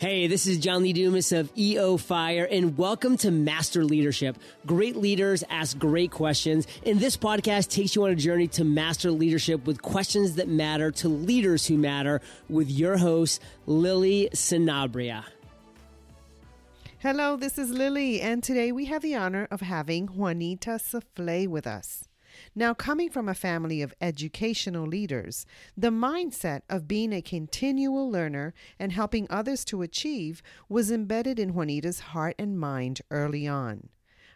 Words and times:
Hey, 0.00 0.28
this 0.28 0.46
is 0.46 0.56
John 0.56 0.82
Lee 0.82 0.94
Dumas 0.94 1.30
of 1.30 1.52
EO 1.58 1.98
Fire, 1.98 2.48
and 2.50 2.78
welcome 2.78 3.18
to 3.18 3.30
Master 3.30 3.84
Leadership. 3.84 4.38
Great 4.64 4.96
leaders 4.96 5.44
ask 5.50 5.78
great 5.78 6.10
questions, 6.10 6.66
and 6.86 6.98
this 6.98 7.18
podcast 7.18 7.68
takes 7.68 7.94
you 7.94 8.04
on 8.04 8.10
a 8.10 8.14
journey 8.14 8.48
to 8.48 8.64
master 8.64 9.10
leadership 9.10 9.66
with 9.66 9.82
questions 9.82 10.36
that 10.36 10.48
matter 10.48 10.90
to 10.90 11.10
leaders 11.10 11.66
who 11.66 11.76
matter 11.76 12.22
with 12.48 12.70
your 12.70 12.96
host, 12.96 13.42
Lily 13.66 14.30
Sinabria. 14.32 15.22
Hello, 17.00 17.36
this 17.36 17.58
is 17.58 17.68
Lily, 17.68 18.22
and 18.22 18.42
today 18.42 18.72
we 18.72 18.86
have 18.86 19.02
the 19.02 19.16
honor 19.16 19.48
of 19.50 19.60
having 19.60 20.06
Juanita 20.06 20.78
Souffle 20.78 21.46
with 21.46 21.66
us. 21.66 22.09
Now, 22.60 22.74
coming 22.74 23.08
from 23.08 23.26
a 23.26 23.34
family 23.34 23.80
of 23.80 23.94
educational 24.02 24.86
leaders, 24.86 25.46
the 25.78 25.88
mindset 25.88 26.60
of 26.68 26.86
being 26.86 27.10
a 27.10 27.22
continual 27.22 28.10
learner 28.10 28.52
and 28.78 28.92
helping 28.92 29.26
others 29.30 29.64
to 29.64 29.80
achieve 29.80 30.42
was 30.68 30.90
embedded 30.90 31.38
in 31.38 31.54
Juanita's 31.54 32.00
heart 32.00 32.36
and 32.38 32.60
mind 32.60 33.00
early 33.10 33.48
on. 33.48 33.88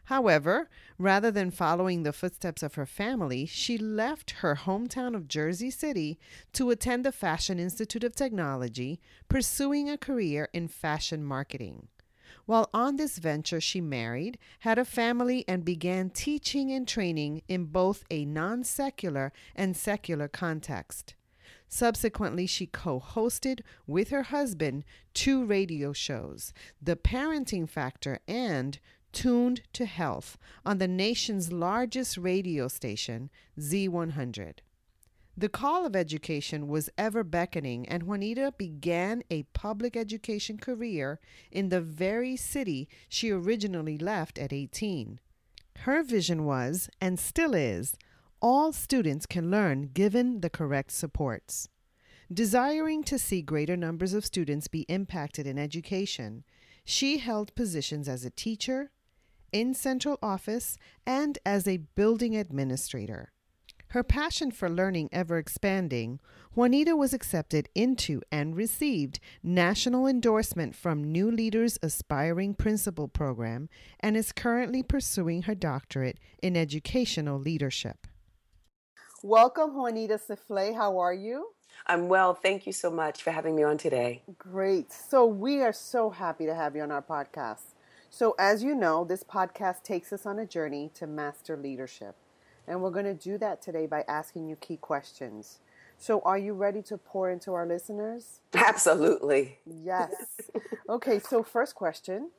However, 0.04 0.70
rather 0.96 1.30
than 1.30 1.50
following 1.50 2.02
the 2.02 2.14
footsteps 2.14 2.62
of 2.62 2.76
her 2.76 2.86
family, 2.86 3.44
she 3.44 3.76
left 3.76 4.30
her 4.40 4.54
hometown 4.54 5.14
of 5.14 5.28
Jersey 5.28 5.70
City 5.70 6.18
to 6.54 6.70
attend 6.70 7.04
the 7.04 7.12
Fashion 7.12 7.58
Institute 7.58 8.04
of 8.04 8.16
Technology, 8.16 9.02
pursuing 9.28 9.90
a 9.90 9.98
career 9.98 10.48
in 10.54 10.68
fashion 10.68 11.22
marketing. 11.22 11.88
While 12.46 12.68
on 12.74 12.96
this 12.96 13.18
venture, 13.18 13.60
she 13.60 13.80
married, 13.80 14.38
had 14.60 14.78
a 14.78 14.84
family, 14.84 15.44
and 15.48 15.64
began 15.64 16.10
teaching 16.10 16.70
and 16.70 16.86
training 16.86 17.42
in 17.48 17.66
both 17.66 18.04
a 18.10 18.24
non 18.24 18.64
secular 18.64 19.32
and 19.56 19.76
secular 19.76 20.28
context. 20.28 21.14
Subsequently, 21.68 22.46
she 22.46 22.66
co 22.66 23.00
hosted 23.00 23.60
with 23.86 24.10
her 24.10 24.24
husband 24.24 24.84
two 25.14 25.44
radio 25.44 25.92
shows 25.92 26.52
The 26.80 26.96
Parenting 26.96 27.68
Factor 27.68 28.20
and 28.28 28.78
Tuned 29.12 29.62
to 29.72 29.86
Health 29.86 30.36
on 30.66 30.78
the 30.78 30.88
nation's 30.88 31.52
largest 31.52 32.18
radio 32.18 32.68
station, 32.68 33.30
Z100. 33.58 34.58
The 35.36 35.48
call 35.48 35.84
of 35.84 35.96
education 35.96 36.68
was 36.68 36.90
ever 36.96 37.24
beckoning, 37.24 37.88
and 37.88 38.04
Juanita 38.04 38.54
began 38.56 39.24
a 39.30 39.42
public 39.52 39.96
education 39.96 40.58
career 40.58 41.18
in 41.50 41.70
the 41.70 41.80
very 41.80 42.36
city 42.36 42.88
she 43.08 43.30
originally 43.30 43.98
left 43.98 44.38
at 44.38 44.52
18. 44.52 45.18
Her 45.78 46.04
vision 46.04 46.44
was, 46.44 46.88
and 47.00 47.18
still 47.18 47.52
is, 47.52 47.96
all 48.40 48.72
students 48.72 49.26
can 49.26 49.50
learn 49.50 49.90
given 49.92 50.40
the 50.40 50.50
correct 50.50 50.92
supports. 50.92 51.68
Desiring 52.32 53.02
to 53.04 53.18
see 53.18 53.42
greater 53.42 53.76
numbers 53.76 54.14
of 54.14 54.24
students 54.24 54.68
be 54.68 54.82
impacted 54.82 55.48
in 55.48 55.58
education, 55.58 56.44
she 56.84 57.18
held 57.18 57.54
positions 57.56 58.08
as 58.08 58.24
a 58.24 58.30
teacher, 58.30 58.92
in 59.52 59.74
central 59.74 60.18
office, 60.22 60.76
and 61.06 61.38
as 61.44 61.66
a 61.66 61.78
building 61.78 62.36
administrator. 62.36 63.33
Her 63.94 64.02
passion 64.02 64.50
for 64.50 64.68
learning 64.68 65.10
ever 65.12 65.38
expanding, 65.38 66.18
Juanita 66.56 66.96
was 66.96 67.14
accepted 67.14 67.68
into 67.76 68.22
and 68.32 68.56
received 68.56 69.20
national 69.40 70.08
endorsement 70.08 70.74
from 70.74 71.12
New 71.12 71.30
Leaders 71.30 71.78
Aspiring 71.80 72.54
Principal 72.54 73.06
Program 73.06 73.68
and 74.00 74.16
is 74.16 74.32
currently 74.32 74.82
pursuing 74.82 75.42
her 75.42 75.54
doctorate 75.54 76.18
in 76.42 76.56
educational 76.56 77.38
leadership. 77.38 78.08
Welcome, 79.22 79.76
Juanita 79.76 80.18
Souffle. 80.18 80.74
How 80.74 80.98
are 80.98 81.14
you? 81.14 81.50
I'm 81.86 82.08
well. 82.08 82.34
Thank 82.34 82.66
you 82.66 82.72
so 82.72 82.90
much 82.90 83.22
for 83.22 83.30
having 83.30 83.54
me 83.54 83.62
on 83.62 83.78
today. 83.78 84.24
Great. 84.36 84.90
So, 84.90 85.24
we 85.24 85.62
are 85.62 85.72
so 85.72 86.10
happy 86.10 86.46
to 86.46 86.54
have 86.56 86.74
you 86.74 86.82
on 86.82 86.90
our 86.90 87.00
podcast. 87.00 87.74
So, 88.10 88.34
as 88.40 88.64
you 88.64 88.74
know, 88.74 89.04
this 89.04 89.22
podcast 89.22 89.84
takes 89.84 90.12
us 90.12 90.26
on 90.26 90.40
a 90.40 90.46
journey 90.46 90.90
to 90.94 91.06
master 91.06 91.56
leadership. 91.56 92.16
And 92.66 92.80
we're 92.80 92.90
going 92.90 93.04
to 93.04 93.14
do 93.14 93.38
that 93.38 93.60
today 93.60 93.86
by 93.86 94.04
asking 94.08 94.48
you 94.48 94.56
key 94.56 94.76
questions. 94.76 95.58
So, 95.98 96.20
are 96.24 96.38
you 96.38 96.54
ready 96.54 96.82
to 96.82 96.98
pour 96.98 97.30
into 97.30 97.52
our 97.52 97.66
listeners? 97.66 98.40
Absolutely. 98.54 99.58
Yes. 99.66 100.12
okay, 100.88 101.18
so 101.18 101.42
first 101.42 101.74
question 101.74 102.30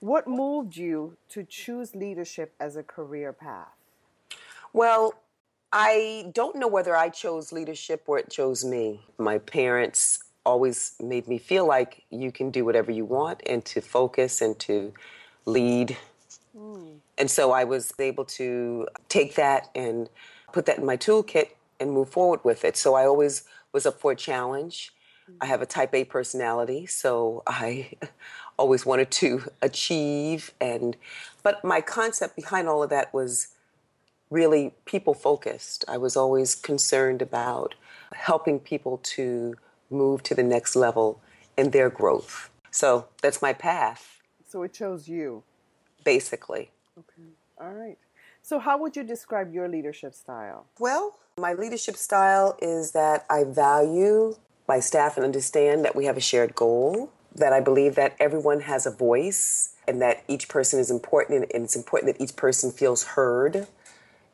What 0.00 0.28
moved 0.28 0.76
you 0.76 1.16
to 1.30 1.44
choose 1.44 1.94
leadership 1.94 2.54
as 2.60 2.76
a 2.76 2.82
career 2.82 3.32
path? 3.32 3.74
Well, 4.72 5.14
I 5.72 6.30
don't 6.32 6.56
know 6.56 6.68
whether 6.68 6.96
I 6.96 7.08
chose 7.08 7.52
leadership 7.52 8.04
or 8.06 8.18
it 8.18 8.30
chose 8.30 8.64
me. 8.64 9.00
My 9.18 9.38
parents 9.38 10.22
always 10.46 10.94
made 11.00 11.26
me 11.26 11.38
feel 11.38 11.66
like 11.66 12.04
you 12.10 12.30
can 12.30 12.50
do 12.50 12.64
whatever 12.64 12.92
you 12.92 13.04
want 13.04 13.42
and 13.46 13.64
to 13.64 13.80
focus 13.80 14.40
and 14.40 14.58
to 14.60 14.92
lead. 15.46 15.96
Mm. 16.56 16.98
And 17.18 17.30
so 17.30 17.52
I 17.52 17.64
was 17.64 17.92
able 17.98 18.24
to 18.24 18.88
take 19.08 19.34
that 19.34 19.68
and 19.74 20.08
put 20.52 20.66
that 20.66 20.78
in 20.78 20.86
my 20.86 20.96
toolkit 20.96 21.50
and 21.80 21.92
move 21.92 22.08
forward 22.08 22.40
with 22.44 22.64
it. 22.64 22.76
So 22.76 22.94
I 22.94 23.04
always 23.06 23.44
was 23.72 23.86
up 23.86 24.00
for 24.00 24.12
a 24.12 24.16
challenge. 24.16 24.92
I 25.40 25.46
have 25.46 25.62
a 25.62 25.66
type 25.66 25.94
A 25.94 26.04
personality, 26.04 26.86
so 26.86 27.42
I 27.46 27.90
always 28.58 28.84
wanted 28.84 29.10
to 29.10 29.44
achieve 29.62 30.52
and 30.60 30.96
but 31.42 31.64
my 31.64 31.80
concept 31.80 32.36
behind 32.36 32.68
all 32.68 32.82
of 32.82 32.90
that 32.90 33.12
was 33.12 33.48
really 34.30 34.74
people 34.84 35.14
focused. 35.14 35.84
I 35.88 35.96
was 35.96 36.16
always 36.16 36.54
concerned 36.54 37.20
about 37.20 37.74
helping 38.14 38.58
people 38.60 38.98
to 39.02 39.54
move 39.90 40.22
to 40.24 40.34
the 40.34 40.42
next 40.42 40.76
level 40.76 41.20
in 41.56 41.70
their 41.70 41.90
growth. 41.90 42.50
So 42.70 43.06
that's 43.22 43.42
my 43.42 43.52
path. 43.52 44.20
So 44.48 44.62
it 44.62 44.72
chose 44.72 45.08
you. 45.08 45.42
Basically. 46.04 46.70
Okay. 46.98 47.30
All 47.60 47.72
right. 47.72 47.98
So, 48.42 48.58
how 48.58 48.78
would 48.78 48.94
you 48.94 49.02
describe 49.02 49.52
your 49.52 49.68
leadership 49.68 50.14
style? 50.14 50.66
Well, 50.78 51.16
my 51.38 51.54
leadership 51.54 51.96
style 51.96 52.56
is 52.60 52.92
that 52.92 53.24
I 53.30 53.44
value 53.44 54.36
my 54.68 54.80
staff 54.80 55.16
and 55.16 55.24
understand 55.24 55.84
that 55.84 55.96
we 55.96 56.04
have 56.04 56.16
a 56.16 56.20
shared 56.20 56.54
goal, 56.54 57.10
that 57.34 57.52
I 57.52 57.60
believe 57.60 57.94
that 57.96 58.16
everyone 58.20 58.60
has 58.60 58.86
a 58.86 58.90
voice 58.90 59.74
and 59.88 60.00
that 60.00 60.24
each 60.28 60.48
person 60.48 60.78
is 60.78 60.90
important 60.90 61.50
and 61.52 61.64
it's 61.64 61.76
important 61.76 62.12
that 62.12 62.22
each 62.22 62.36
person 62.36 62.70
feels 62.70 63.04
heard 63.04 63.66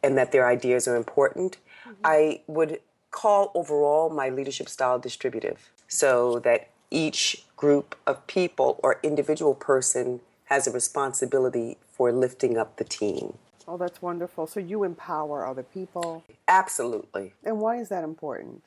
and 0.03 0.17
that 0.19 0.33
their 0.33 0.47
ideas 0.47 0.87
are 0.87 0.97
important. 0.97 1.57
Mm-hmm. 1.85 1.93
I 2.05 2.41
would 2.47 2.81
call 3.11 3.51
overall 3.55 4.11
my 4.11 4.29
leadership 4.29 4.69
style 4.69 4.99
distributive 4.99 5.71
so 5.89 6.39
that 6.41 6.69
each 6.91 7.45
group 7.57 7.97
of 8.07 8.27
people 8.27 8.79
or 8.83 9.01
individual 9.03 9.55
person 9.55 10.21
has 10.51 10.67
a 10.67 10.73
responsibility 10.73 11.79
for 11.93 12.13
lifting 12.13 12.59
up 12.59 12.77
the 12.77 12.85
team. 12.85 13.39
Oh, 13.69 13.77
that's 13.77 14.03
wonderful. 14.03 14.49
So 14.49 14.59
you 14.59 14.83
empower 14.83 15.47
other 15.47 15.63
people? 15.63 16.25
Absolutely. 16.49 17.35
And 17.45 17.61
why 17.61 17.77
is 17.77 17.89
that 17.89 18.03
important? 18.03 18.65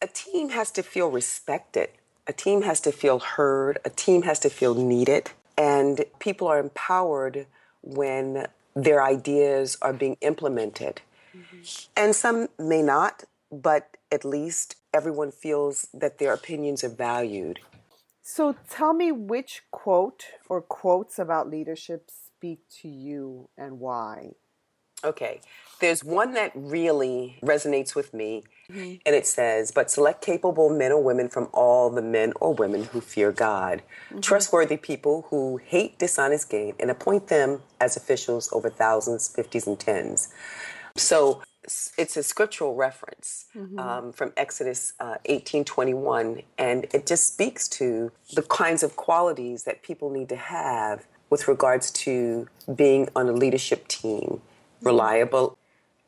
A 0.00 0.06
team 0.06 0.48
has 0.50 0.70
to 0.72 0.82
feel 0.82 1.10
respected, 1.10 1.90
a 2.26 2.32
team 2.32 2.62
has 2.62 2.80
to 2.80 2.92
feel 2.92 3.18
heard, 3.18 3.78
a 3.84 3.90
team 3.90 4.22
has 4.22 4.38
to 4.40 4.50
feel 4.50 4.74
needed, 4.74 5.30
and 5.56 6.04
people 6.18 6.48
are 6.48 6.58
empowered 6.58 7.46
when 7.82 8.46
their 8.74 9.02
ideas 9.02 9.76
are 9.82 9.92
being 9.92 10.16
implemented. 10.20 11.02
Mm-hmm. 11.36 11.62
And 11.96 12.16
some 12.16 12.48
may 12.58 12.82
not, 12.82 13.24
but 13.52 13.96
at 14.10 14.24
least 14.24 14.76
everyone 14.92 15.30
feels 15.30 15.88
that 15.94 16.18
their 16.18 16.32
opinions 16.32 16.82
are 16.82 16.88
valued. 16.88 17.60
So 18.26 18.56
tell 18.70 18.94
me 18.94 19.12
which 19.12 19.64
quote 19.70 20.24
or 20.48 20.62
quotes 20.62 21.18
about 21.18 21.50
leadership 21.50 22.10
speak 22.10 22.60
to 22.80 22.88
you 22.88 23.50
and 23.58 23.78
why? 23.78 24.30
Okay. 25.04 25.42
There's 25.80 26.02
one 26.02 26.32
that 26.32 26.50
really 26.54 27.36
resonates 27.42 27.94
with 27.94 28.14
me, 28.14 28.44
mm-hmm. 28.70 28.94
and 29.04 29.14
it 29.14 29.26
says, 29.26 29.72
But 29.72 29.90
select 29.90 30.24
capable 30.24 30.70
men 30.70 30.90
or 30.90 31.02
women 31.02 31.28
from 31.28 31.50
all 31.52 31.90
the 31.90 32.00
men 32.00 32.32
or 32.40 32.54
women 32.54 32.84
who 32.84 33.02
fear 33.02 33.30
God, 33.30 33.82
mm-hmm. 34.08 34.20
trustworthy 34.20 34.78
people 34.78 35.26
who 35.28 35.58
hate 35.58 35.98
dishonest 35.98 36.48
gain, 36.48 36.74
and 36.80 36.90
appoint 36.90 37.28
them 37.28 37.60
as 37.78 37.94
officials 37.94 38.48
over 38.54 38.70
thousands, 38.70 39.28
fifties, 39.28 39.66
and 39.66 39.78
tens. 39.78 40.32
So 40.96 41.42
it's 41.98 42.16
a 42.16 42.22
scriptural 42.22 42.74
reference 42.74 43.46
mm-hmm. 43.56 43.78
um, 43.78 44.12
from 44.12 44.32
Exodus 44.36 44.92
uh, 45.00 45.16
18:21, 45.28 46.44
and 46.58 46.86
it 46.92 47.06
just 47.06 47.32
speaks 47.32 47.68
to 47.68 48.12
the 48.34 48.42
kinds 48.42 48.82
of 48.82 48.96
qualities 48.96 49.64
that 49.64 49.82
people 49.82 50.10
need 50.10 50.28
to 50.28 50.36
have 50.36 51.06
with 51.30 51.48
regards 51.48 51.90
to 51.90 52.48
being 52.74 53.08
on 53.16 53.28
a 53.28 53.32
leadership 53.32 53.88
team: 53.88 54.20
mm-hmm. 54.20 54.86
reliable, 54.86 55.58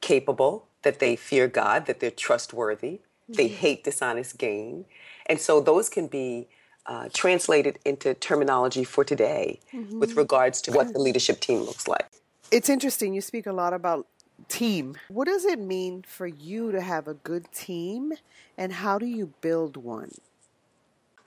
capable, 0.00 0.66
that 0.82 1.00
they 1.00 1.16
fear 1.16 1.48
God, 1.48 1.86
that 1.86 2.00
they're 2.00 2.10
trustworthy, 2.10 3.00
They 3.28 3.48
hate 3.48 3.84
dishonest 3.84 4.38
gain. 4.38 4.84
And 5.26 5.40
so 5.40 5.60
those 5.60 5.88
can 5.88 6.06
be 6.06 6.46
uh, 6.86 7.08
translated 7.12 7.78
into 7.84 8.14
terminology 8.14 8.84
for 8.84 9.04
today 9.04 9.58
with 9.92 10.16
regards 10.16 10.60
to 10.62 10.70
what 10.70 10.92
the 10.92 10.98
leadership 11.06 11.40
team 11.40 11.60
looks 11.60 11.88
like. 11.88 12.06
It's 12.52 12.68
interesting. 12.68 13.14
You 13.14 13.20
speak 13.20 13.46
a 13.46 13.52
lot 13.52 13.72
about 13.72 14.06
team. 14.48 14.96
What 15.08 15.26
does 15.26 15.44
it 15.44 15.58
mean 15.58 16.04
for 16.06 16.26
you 16.26 16.72
to 16.72 16.80
have 16.80 17.08
a 17.08 17.14
good 17.14 17.50
team, 17.52 18.12
and 18.56 18.72
how 18.72 18.98
do 18.98 19.06
you 19.06 19.32
build 19.40 19.76
one? 19.76 20.12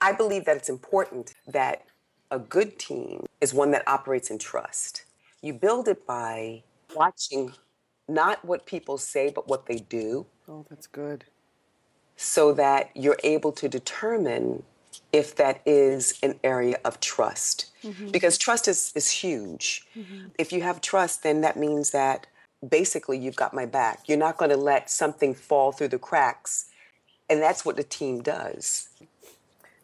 I 0.00 0.12
believe 0.12 0.44
that 0.46 0.56
it's 0.56 0.68
important 0.68 1.34
that 1.46 1.84
a 2.30 2.38
good 2.38 2.78
team 2.78 3.26
is 3.40 3.52
one 3.52 3.70
that 3.72 3.86
operates 3.86 4.30
in 4.30 4.38
trust. 4.38 5.04
You 5.42 5.52
build 5.52 5.88
it 5.88 6.06
by 6.06 6.62
watching 6.94 7.52
not 8.08 8.44
what 8.44 8.66
people 8.66 8.98
say, 8.98 9.30
but 9.34 9.48
what 9.48 9.66
they 9.66 9.76
do, 9.76 10.26
Oh, 10.48 10.64
that's 10.68 10.86
good. 10.86 11.24
so 12.16 12.52
that 12.54 12.90
you're 12.94 13.18
able 13.22 13.52
to 13.52 13.68
determine 13.68 14.62
if 15.12 15.36
that 15.36 15.60
is 15.66 16.18
an 16.22 16.38
area 16.42 16.78
of 16.84 16.98
trust. 17.00 17.66
Mm-hmm. 17.84 18.08
Because 18.08 18.36
trust 18.38 18.68
is, 18.68 18.92
is 18.94 19.10
huge. 19.10 19.86
Mm-hmm. 19.96 20.28
If 20.38 20.52
you 20.52 20.62
have 20.62 20.80
trust, 20.80 21.22
then 21.22 21.40
that 21.42 21.56
means 21.56 21.90
that 21.90 22.26
basically 22.68 23.18
you've 23.18 23.36
got 23.36 23.54
my 23.54 23.66
back. 23.66 24.08
You're 24.08 24.18
not 24.18 24.36
going 24.36 24.50
to 24.50 24.56
let 24.56 24.90
something 24.90 25.34
fall 25.34 25.72
through 25.72 25.88
the 25.88 25.98
cracks. 25.98 26.66
And 27.28 27.40
that's 27.40 27.64
what 27.64 27.76
the 27.76 27.84
team 27.84 28.22
does. 28.22 28.88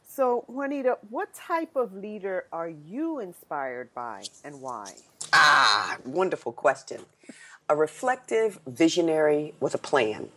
So, 0.08 0.44
Juanita, 0.48 0.98
what 1.10 1.32
type 1.34 1.76
of 1.76 1.94
leader 1.94 2.46
are 2.50 2.70
you 2.70 3.18
inspired 3.20 3.92
by, 3.94 4.24
and 4.42 4.62
why? 4.62 4.94
Ah, 5.34 5.98
wonderful 6.06 6.52
question. 6.52 7.02
A 7.68 7.76
reflective 7.76 8.58
visionary 8.66 9.52
with 9.60 9.74
a 9.74 9.78
plan. 9.78 10.30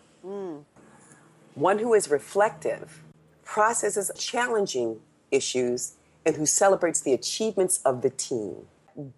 One 1.55 1.79
who 1.79 1.93
is 1.93 2.09
reflective, 2.09 3.01
processes 3.45 4.11
challenging 4.17 4.99
issues, 5.31 5.93
and 6.25 6.35
who 6.35 6.45
celebrates 6.45 6.99
the 6.99 7.13
achievements 7.13 7.79
of 7.85 8.01
the 8.01 8.09
team. 8.09 8.67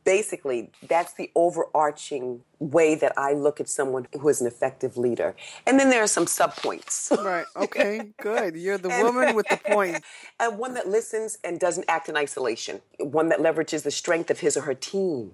Basically, 0.03 0.71
that's 0.87 1.13
the 1.13 1.31
overarching 1.33 2.41
way 2.59 2.93
that 2.95 3.13
I 3.17 3.33
look 3.33 3.59
at 3.59 3.67
someone 3.67 4.07
who 4.19 4.29
is 4.29 4.39
an 4.39 4.47
effective 4.47 4.95
leader. 4.95 5.35
And 5.65 5.79
then 5.79 5.89
there 5.89 6.03
are 6.03 6.07
some 6.07 6.25
subpoints. 6.25 7.09
Right. 7.23 7.45
Okay. 7.55 8.11
Good. 8.21 8.55
You're 8.55 8.77
the 8.77 8.89
woman 9.03 9.35
with 9.35 9.47
the 9.47 9.57
point. 9.57 10.03
Uh, 10.39 10.49
one 10.49 10.73
that 10.73 10.87
listens 10.87 11.37
and 11.43 11.59
doesn't 11.59 11.85
act 11.87 12.09
in 12.09 12.17
isolation. 12.17 12.81
One 12.99 13.29
that 13.29 13.39
leverages 13.39 13.83
the 13.83 13.91
strength 13.91 14.31
of 14.31 14.39
his 14.39 14.57
or 14.57 14.61
her 14.61 14.73
team, 14.73 15.33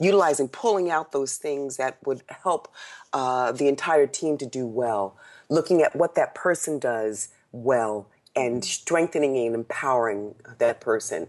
utilizing, 0.00 0.48
pulling 0.48 0.90
out 0.90 1.12
those 1.12 1.36
things 1.36 1.76
that 1.76 1.98
would 2.06 2.22
help 2.28 2.72
uh, 3.12 3.52
the 3.52 3.68
entire 3.68 4.06
team 4.06 4.38
to 4.38 4.46
do 4.46 4.66
well. 4.66 5.18
Looking 5.50 5.82
at 5.82 5.94
what 5.94 6.14
that 6.14 6.34
person 6.34 6.78
does 6.78 7.28
well 7.52 8.08
and 8.34 8.64
strengthening 8.64 9.36
and 9.36 9.54
empowering 9.54 10.34
that 10.58 10.80
person. 10.80 11.28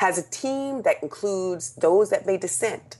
Has 0.00 0.18
a 0.18 0.22
team 0.30 0.82
that 0.82 1.02
includes 1.02 1.74
those 1.76 2.10
that 2.10 2.26
may 2.26 2.38
dissent 2.38 2.96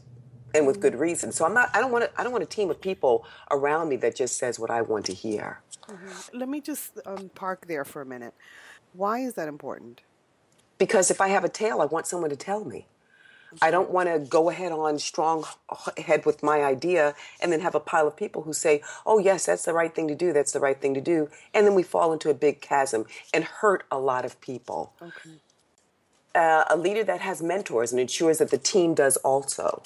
and 0.54 0.66
with 0.66 0.80
good 0.80 0.94
reason. 0.96 1.32
So 1.32 1.44
I'm 1.46 1.54
not. 1.54 1.70
I 1.74 1.80
don't 1.80 1.92
want 1.92 2.04
to. 2.04 2.20
I 2.20 2.24
don't 2.24 2.32
want 2.32 2.44
a 2.44 2.48
team 2.48 2.70
of 2.70 2.80
people 2.80 3.24
around 3.50 3.88
me 3.88 3.96
that 3.96 4.16
just 4.16 4.38
says 4.38 4.58
what 4.58 4.70
I 4.70 4.82
want 4.82 5.06
to 5.06 5.14
hear. 5.14 5.60
Let 6.34 6.48
me 6.48 6.60
just 6.60 6.98
um, 7.06 7.30
park 7.34 7.66
there 7.68 7.84
for 7.84 8.02
a 8.02 8.06
minute. 8.06 8.34
Why 8.92 9.20
is 9.20 9.34
that 9.34 9.48
important? 9.48 10.02
Because 10.78 11.10
if 11.10 11.20
I 11.20 11.28
have 11.28 11.44
a 11.44 11.48
tale, 11.48 11.80
I 11.80 11.86
want 11.86 12.06
someone 12.06 12.30
to 12.30 12.36
tell 12.36 12.64
me. 12.64 12.86
I 13.62 13.70
don't 13.70 13.90
want 13.90 14.08
to 14.08 14.18
go 14.20 14.50
ahead 14.50 14.72
on 14.72 14.98
strong 14.98 15.44
head 15.98 16.26
with 16.26 16.42
my 16.42 16.62
idea 16.62 17.14
and 17.42 17.52
then 17.52 17.60
have 17.60 17.74
a 17.74 17.80
pile 17.80 18.06
of 18.06 18.16
people 18.16 18.42
who 18.42 18.52
say, 18.52 18.82
"Oh 19.06 19.18
yes, 19.18 19.46
that's 19.46 19.64
the 19.64 19.72
right 19.74 19.94
thing 19.94 20.08
to 20.08 20.14
do. 20.14 20.32
That's 20.32 20.52
the 20.52 20.60
right 20.60 20.80
thing 20.80 20.94
to 20.94 21.00
do," 21.00 21.28
and 21.54 21.66
then 21.66 21.74
we 21.74 21.82
fall 21.82 22.12
into 22.12 22.30
a 22.30 22.34
big 22.34 22.60
chasm 22.60 23.06
and 23.34 23.44
hurt 23.44 23.84
a 23.90 23.98
lot 23.98 24.24
of 24.24 24.40
people. 24.40 24.94
Okay. 25.02 25.30
Uh, 26.34 26.64
a 26.70 26.76
leader 26.76 27.02
that 27.02 27.20
has 27.20 27.42
mentors 27.42 27.90
and 27.92 28.00
ensures 28.00 28.38
that 28.38 28.50
the 28.50 28.58
team 28.58 28.94
does 28.94 29.16
also. 29.18 29.82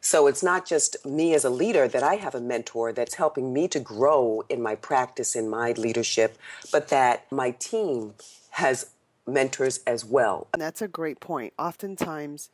So 0.00 0.26
it's 0.26 0.42
not 0.42 0.66
just 0.66 1.04
me 1.04 1.34
as 1.34 1.44
a 1.44 1.50
leader 1.50 1.88
that 1.88 2.02
I 2.02 2.16
have 2.16 2.34
a 2.34 2.40
mentor 2.40 2.92
that's 2.92 3.14
helping 3.14 3.52
me 3.52 3.68
to 3.68 3.80
grow 3.80 4.44
in 4.48 4.62
my 4.62 4.74
practice, 4.74 5.34
in 5.34 5.48
my 5.48 5.72
leadership, 5.72 6.38
but 6.70 6.88
that 6.88 7.30
my 7.32 7.50
team 7.52 8.14
has 8.50 8.90
mentors 9.26 9.80
as 9.86 10.04
well. 10.04 10.46
And 10.52 10.62
that's 10.62 10.82
a 10.82 10.88
great 10.88 11.20
point. 11.20 11.52
Oftentimes, 11.58 12.50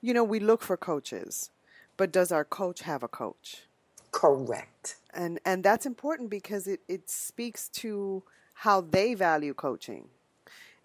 you 0.00 0.14
know, 0.14 0.24
we 0.24 0.38
look 0.40 0.62
for 0.62 0.76
coaches, 0.76 1.50
but 1.96 2.12
does 2.12 2.30
our 2.30 2.44
coach 2.44 2.82
have 2.82 3.02
a 3.02 3.08
coach? 3.08 3.62
Correct. 4.10 4.96
And 5.12 5.40
and 5.44 5.64
that's 5.64 5.86
important 5.86 6.30
because 6.30 6.66
it, 6.66 6.80
it 6.88 7.10
speaks 7.10 7.68
to 7.70 8.22
how 8.54 8.80
they 8.80 9.14
value 9.14 9.54
coaching. 9.54 10.08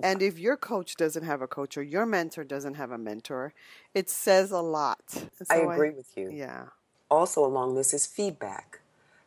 And 0.02 0.22
if 0.22 0.40
your 0.40 0.58
coach 0.58 0.96
doesn't 0.96 1.24
have 1.24 1.42
a 1.42 1.48
coach 1.48 1.78
or 1.78 1.84
your 1.84 2.06
mentor 2.06 2.44
doesn't 2.44 2.76
have 2.76 2.92
a 2.92 2.98
mentor, 2.98 3.54
it 3.94 4.10
says 4.10 4.52
a 4.52 4.62
lot. 4.62 5.02
And 5.14 5.48
I 5.50 5.58
so 5.58 5.70
agree 5.72 5.92
with 5.92 6.16
you. 6.16 6.30
Yeah. 6.32 6.66
Also, 7.10 7.44
along 7.44 7.76
this 7.76 7.94
is 7.94 8.06
feedback. 8.06 8.80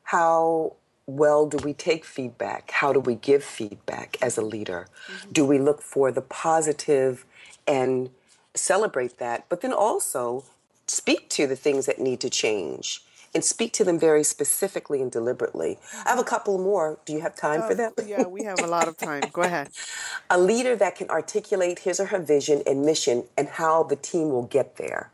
How 0.05 0.75
well 1.07 1.47
do 1.47 1.59
we 1.59 1.75
take 1.75 2.05
feedback? 2.05 2.71
How 2.71 2.93
do 2.93 3.01
we 3.01 3.17
give 3.17 3.43
feedback 3.43 4.17
as 4.23 4.39
a 4.39 4.43
leader? 4.43 4.87
Mm-hmm. 5.11 5.33
Do 5.33 5.45
we 5.45 5.59
look 5.59 5.83
for 5.83 6.11
the 6.13 6.23
positive 6.23 7.27
and 7.67 8.11
celebrate 8.55 9.19
that, 9.19 9.47
but 9.49 9.61
then 9.61 9.73
also 9.73 10.45
speak 10.87 11.29
to 11.31 11.47
the 11.47 11.57
things 11.57 11.87
that 11.87 11.99
need 11.99 12.21
to 12.21 12.31
change 12.31 13.03
and 13.35 13.45
speak 13.45 13.73
to 13.75 13.85
them 13.85 13.99
very 13.99 14.25
specifically 14.25 15.01
and 15.01 15.11
deliberately? 15.11 15.79
I 16.05 16.11
have 16.11 16.19
a 16.19 16.25
couple 16.25 16.59
more. 16.59 16.99
Do 17.05 17.13
you 17.13 17.21
have 17.21 17.35
time 17.37 17.61
for 17.63 17.73
oh, 17.73 17.75
them? 17.75 17.93
yeah, 18.07 18.27
we 18.27 18.45
have 18.45 18.61
a 18.61 18.67
lot 18.67 18.89
of 18.89 18.97
time. 18.97 19.25
Go 19.33 19.43
ahead. 19.43 19.71
a 20.31 20.39
leader 20.39 20.77
that 20.77 20.97
can 20.97 21.09
articulate 21.11 21.81
his 21.81 22.01
or 22.01 22.07
her 22.07 22.19
vision 22.19 22.63
and 22.67 22.83
mission 22.85 23.25
and 23.37 23.49
how 23.49 23.83
the 23.83 23.97
team 23.97 24.31
will 24.31 24.47
get 24.47 24.77
there. 24.77 25.11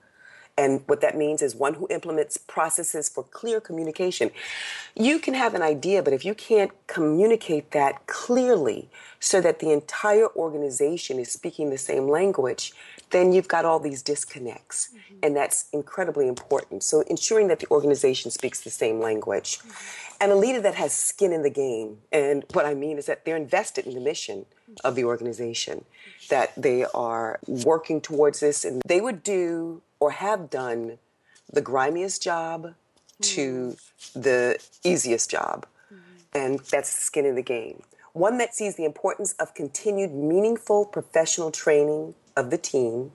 And 0.59 0.83
what 0.87 1.01
that 1.03 1.17
means 1.17 1.41
is 1.41 1.55
one 1.55 1.75
who 1.75 1.87
implements 1.89 2.37
processes 2.37 3.09
for 3.09 3.23
clear 3.23 3.61
communication. 3.61 4.33
You 4.97 5.21
can 5.21 5.35
have 5.35 5.55
an 5.55 5.63
idea, 5.63 6.03
but 6.03 6.13
if 6.13 6.25
you 6.25 6.35
can't 6.35 6.73
communicate 6.89 7.71
that 7.71 8.09
clearly 8.09 8.89
so 9.21 9.41
that 9.41 9.61
the 9.61 9.71
entire 9.71 10.27
organization 10.35 11.21
is 11.21 11.31
speaking 11.31 11.71
the 11.71 11.79
same 11.79 12.09
language, 12.09 12.73
then 13.11 13.33
you've 13.33 13.49
got 13.49 13.65
all 13.65 13.81
these 13.81 14.03
disconnects. 14.03 14.89
Mm-hmm. 14.89 15.19
And 15.23 15.37
that's 15.37 15.69
incredibly 15.73 16.29
important. 16.29 16.83
So 16.83 17.03
ensuring 17.03 17.49
that 17.49 17.61
the 17.61 17.69
organization 17.71 18.31
speaks 18.31 18.61
the 18.61 18.71
same 18.71 19.01
language. 19.01 19.59
Mm-hmm. 19.59 20.15
And 20.21 20.33
a 20.33 20.37
leader 20.37 20.61
that 20.61 20.75
has 20.75 20.93
skin 20.93 21.33
in 21.33 21.43
the 21.43 21.51
game. 21.51 21.99
And 22.11 22.45
what 22.53 22.67
I 22.67 22.75
mean 22.75 22.99
is 22.99 23.07
that 23.07 23.25
they're 23.25 23.37
invested 23.37 23.87
in 23.87 23.95
the 23.95 24.01
mission 24.01 24.47
of 24.83 24.97
the 24.97 25.05
organization, 25.05 25.85
that 26.29 26.53
they 26.61 26.85
are 26.85 27.39
working 27.47 28.01
towards 28.01 28.41
this, 28.41 28.65
and 28.65 28.83
they 28.85 29.01
would 29.01 29.23
do 29.23 29.81
or 30.01 30.11
have 30.11 30.51
done 30.51 30.99
the 31.53 31.63
grimiest 31.63 32.23
job 32.23 32.75
to 33.21 33.77
mm-hmm. 33.77 34.21
the 34.21 34.59
easiest 34.85 35.31
job. 35.31 35.67
And 36.35 36.61
that's 36.61 36.91
skin 36.91 37.25
in 37.25 37.37
the 37.37 37.43
game. 37.43 37.83
One 38.13 38.39
that 38.39 38.55
sees 38.55 38.77
the 38.77 38.85
importance 38.85 39.33
of 39.35 39.55
continued 39.55 40.13
meaningful 40.13 40.85
professional 40.85 41.51
training 41.51 42.15
of 42.39 42.51
the 42.51 42.59
team 42.59 43.13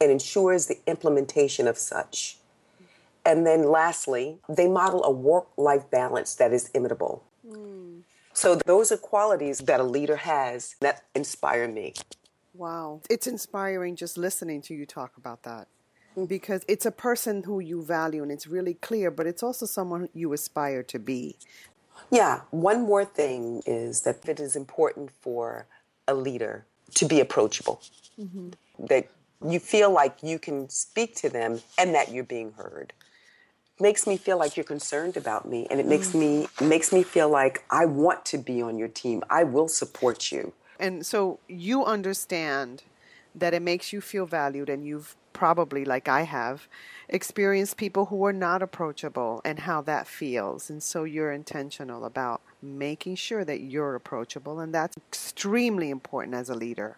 and 0.00 0.10
ensures 0.10 0.66
the 0.66 0.78
implementation 0.86 1.66
of 1.66 1.78
such. 1.78 2.36
And 3.24 3.46
then 3.46 3.64
lastly, 3.64 4.38
they 4.48 4.68
model 4.68 5.02
a 5.02 5.10
work 5.10 5.48
life 5.56 5.90
balance 5.90 6.34
that 6.36 6.52
is 6.52 6.70
imitable. 6.74 7.24
Hmm. 7.48 8.00
So 8.32 8.54
those 8.54 8.92
are 8.92 8.98
qualities 8.98 9.58
that 9.60 9.80
a 9.80 9.82
leader 9.82 10.16
has 10.16 10.76
that 10.80 11.04
inspire 11.14 11.66
me. 11.66 11.94
Wow. 12.54 13.00
It's 13.08 13.26
inspiring 13.26 13.96
just 13.96 14.16
listening 14.18 14.60
to 14.62 14.74
you 14.74 14.86
talk 14.86 15.16
about 15.16 15.42
that 15.44 15.68
mm-hmm. 16.12 16.26
because 16.26 16.62
it's 16.68 16.86
a 16.86 16.90
person 16.90 17.42
who 17.44 17.60
you 17.60 17.82
value 17.82 18.22
and 18.22 18.30
it's 18.30 18.46
really 18.46 18.74
clear, 18.74 19.10
but 19.10 19.26
it's 19.26 19.42
also 19.42 19.66
someone 19.66 20.08
you 20.14 20.32
aspire 20.32 20.82
to 20.84 20.98
be. 20.98 21.36
Yeah, 22.10 22.42
one 22.50 22.82
more 22.82 23.04
thing 23.04 23.62
is 23.66 24.02
that 24.02 24.28
it 24.28 24.38
is 24.38 24.54
important 24.54 25.10
for 25.20 25.66
a 26.06 26.14
leader 26.14 26.66
to 26.94 27.06
be 27.06 27.20
approachable. 27.20 27.80
Mm-hmm. 28.20 28.50
That 28.78 29.08
you 29.44 29.60
feel 29.60 29.90
like 29.90 30.22
you 30.22 30.38
can 30.38 30.68
speak 30.68 31.14
to 31.16 31.28
them 31.28 31.60
and 31.78 31.94
that 31.94 32.10
you're 32.12 32.24
being 32.24 32.52
heard. 32.52 32.92
Makes 33.78 34.06
me 34.06 34.16
feel 34.16 34.38
like 34.38 34.56
you're 34.56 34.64
concerned 34.64 35.16
about 35.16 35.46
me 35.46 35.66
and 35.70 35.78
it 35.78 35.86
makes 35.86 36.12
mm. 36.12 36.48
me 36.60 36.66
makes 36.66 36.92
me 36.92 37.02
feel 37.02 37.28
like 37.28 37.64
I 37.70 37.84
want 37.84 38.24
to 38.26 38.38
be 38.38 38.62
on 38.62 38.78
your 38.78 38.88
team. 38.88 39.22
I 39.28 39.44
will 39.44 39.68
support 39.68 40.32
you. 40.32 40.52
And 40.78 41.04
so 41.04 41.38
you 41.48 41.84
understand 41.84 42.82
that 43.34 43.54
it 43.54 43.62
makes 43.62 43.92
you 43.92 44.00
feel 44.00 44.26
valued, 44.26 44.68
and 44.70 44.84
you've 44.84 45.14
probably, 45.32 45.84
like 45.84 46.08
I 46.08 46.22
have, 46.22 46.66
experienced 47.08 47.76
people 47.76 48.06
who 48.06 48.24
are 48.24 48.32
not 48.32 48.62
approachable 48.62 49.42
and 49.44 49.60
how 49.60 49.82
that 49.82 50.06
feels. 50.06 50.70
And 50.70 50.82
so 50.82 51.04
you're 51.04 51.32
intentional 51.32 52.06
about 52.06 52.40
making 52.62 53.16
sure 53.16 53.44
that 53.44 53.60
you're 53.60 53.94
approachable, 53.94 54.58
and 54.58 54.74
that's 54.74 54.96
extremely 54.96 55.90
important 55.90 56.34
as 56.34 56.48
a 56.48 56.54
leader. 56.54 56.96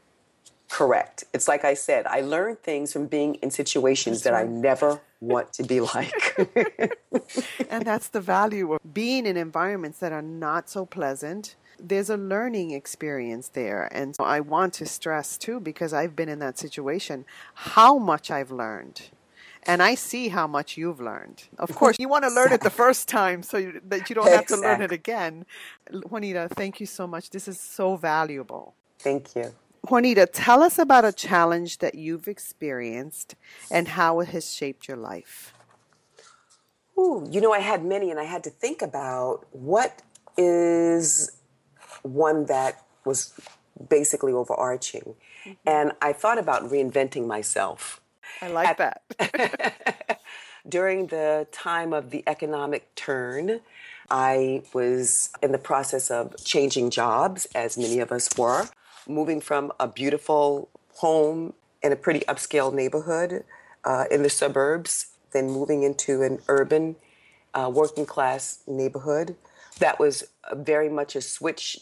Correct. 0.68 1.24
It's 1.32 1.48
like 1.48 1.64
I 1.64 1.74
said, 1.74 2.06
I 2.06 2.20
learned 2.20 2.62
things 2.62 2.92
from 2.92 3.06
being 3.06 3.36
in 3.36 3.50
situations 3.50 4.22
that 4.22 4.34
I 4.34 4.44
never 4.44 5.00
want 5.20 5.52
to 5.54 5.62
be 5.62 5.80
like. 5.80 6.38
and 7.70 7.84
that's 7.84 8.08
the 8.08 8.20
value 8.20 8.74
of 8.74 8.80
being 8.94 9.26
in 9.26 9.36
environments 9.36 9.98
that 10.00 10.12
are 10.12 10.22
not 10.22 10.68
so 10.68 10.84
pleasant 10.84 11.56
there's 11.80 12.10
a 12.10 12.16
learning 12.16 12.72
experience 12.72 13.48
there. 13.48 13.88
And 13.92 14.16
so 14.16 14.24
I 14.24 14.40
want 14.40 14.74
to 14.74 14.86
stress 14.86 15.38
too, 15.38 15.60
because 15.60 15.92
I've 15.92 16.16
been 16.16 16.28
in 16.28 16.38
that 16.40 16.58
situation, 16.58 17.24
how 17.54 17.98
much 17.98 18.30
I've 18.30 18.50
learned. 18.50 19.10
And 19.64 19.82
I 19.82 19.94
see 19.94 20.28
how 20.28 20.46
much 20.46 20.76
you've 20.76 21.00
learned. 21.00 21.44
Of 21.58 21.74
course, 21.76 21.96
you 21.98 22.08
want 22.08 22.24
to 22.24 22.30
learn 22.30 22.52
it 22.52 22.62
the 22.62 22.70
first 22.70 23.08
time 23.08 23.42
so 23.42 23.58
you, 23.58 23.80
that 23.86 24.08
you 24.08 24.14
don't 24.14 24.28
have 24.28 24.46
to 24.46 24.56
learn 24.56 24.82
it 24.82 24.92
again. 24.92 25.44
Juanita, 25.92 26.48
thank 26.52 26.80
you 26.80 26.86
so 26.86 27.06
much. 27.06 27.30
This 27.30 27.48
is 27.48 27.60
so 27.60 27.96
valuable. 27.96 28.74
Thank 28.98 29.36
you. 29.36 29.54
Juanita, 29.88 30.26
tell 30.26 30.62
us 30.62 30.78
about 30.78 31.04
a 31.04 31.12
challenge 31.12 31.78
that 31.78 31.94
you've 31.94 32.28
experienced 32.28 33.34
and 33.70 33.88
how 33.88 34.20
it 34.20 34.28
has 34.28 34.52
shaped 34.54 34.88
your 34.88 34.96
life. 34.96 35.52
Ooh, 36.98 37.26
you 37.30 37.40
know, 37.40 37.52
I 37.52 37.60
had 37.60 37.84
many, 37.84 38.10
and 38.10 38.18
I 38.18 38.24
had 38.24 38.42
to 38.44 38.50
think 38.50 38.82
about 38.82 39.46
what 39.52 40.02
is 40.36 41.36
one 42.02 42.46
that 42.46 42.84
was 43.04 43.32
basically 43.88 44.32
overarching. 44.32 45.14
Mm-hmm. 45.44 45.52
And 45.66 45.92
I 46.02 46.12
thought 46.12 46.38
about 46.38 46.64
reinventing 46.64 47.26
myself. 47.26 48.00
I 48.42 48.48
like 48.48 48.68
At, 48.68 48.78
that. 49.18 50.20
during 50.68 51.06
the 51.06 51.46
time 51.52 51.92
of 51.92 52.10
the 52.10 52.22
economic 52.26 52.94
turn, 52.94 53.60
I 54.10 54.62
was 54.72 55.30
in 55.42 55.52
the 55.52 55.58
process 55.58 56.10
of 56.10 56.42
changing 56.44 56.90
jobs, 56.90 57.46
as 57.54 57.76
many 57.76 58.00
of 58.00 58.10
us 58.10 58.28
were, 58.36 58.68
moving 59.08 59.40
from 59.40 59.72
a 59.80 59.88
beautiful 59.88 60.68
home 60.94 61.54
in 61.82 61.92
a 61.92 61.96
pretty 61.96 62.20
upscale 62.20 62.72
neighborhood 62.72 63.44
uh, 63.84 64.04
in 64.10 64.22
the 64.22 64.30
suburbs 64.30 65.06
then 65.32 65.50
moving 65.50 65.82
into 65.82 66.22
an 66.22 66.38
urban 66.48 66.96
uh, 67.54 67.70
working 67.72 68.06
class 68.06 68.60
neighborhood. 68.66 69.36
That 69.78 69.98
was 69.98 70.24
very 70.54 70.88
much 70.88 71.16
a 71.16 71.20
switch 71.20 71.78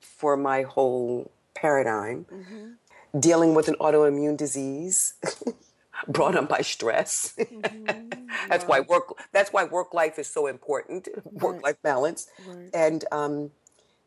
for 0.00 0.36
my 0.36 0.62
whole 0.62 1.30
paradigm. 1.54 2.26
Mm-hmm. 2.32 3.20
Dealing 3.20 3.54
with 3.54 3.68
an 3.68 3.74
autoimmune 3.80 4.36
disease 4.36 5.14
brought 6.08 6.36
on 6.36 6.46
by 6.46 6.60
stress. 6.60 7.34
Mm-hmm. 7.38 8.08
that's 8.48 8.64
wow. 8.64 8.68
why 8.68 8.80
work. 8.80 9.14
That's 9.32 9.52
why 9.52 9.64
work 9.64 9.94
life 9.94 10.18
is 10.18 10.26
so 10.26 10.46
important. 10.46 11.08
Work 11.32 11.62
life 11.62 11.80
balance, 11.82 12.28
right. 12.46 12.68
and 12.74 13.04
um, 13.12 13.50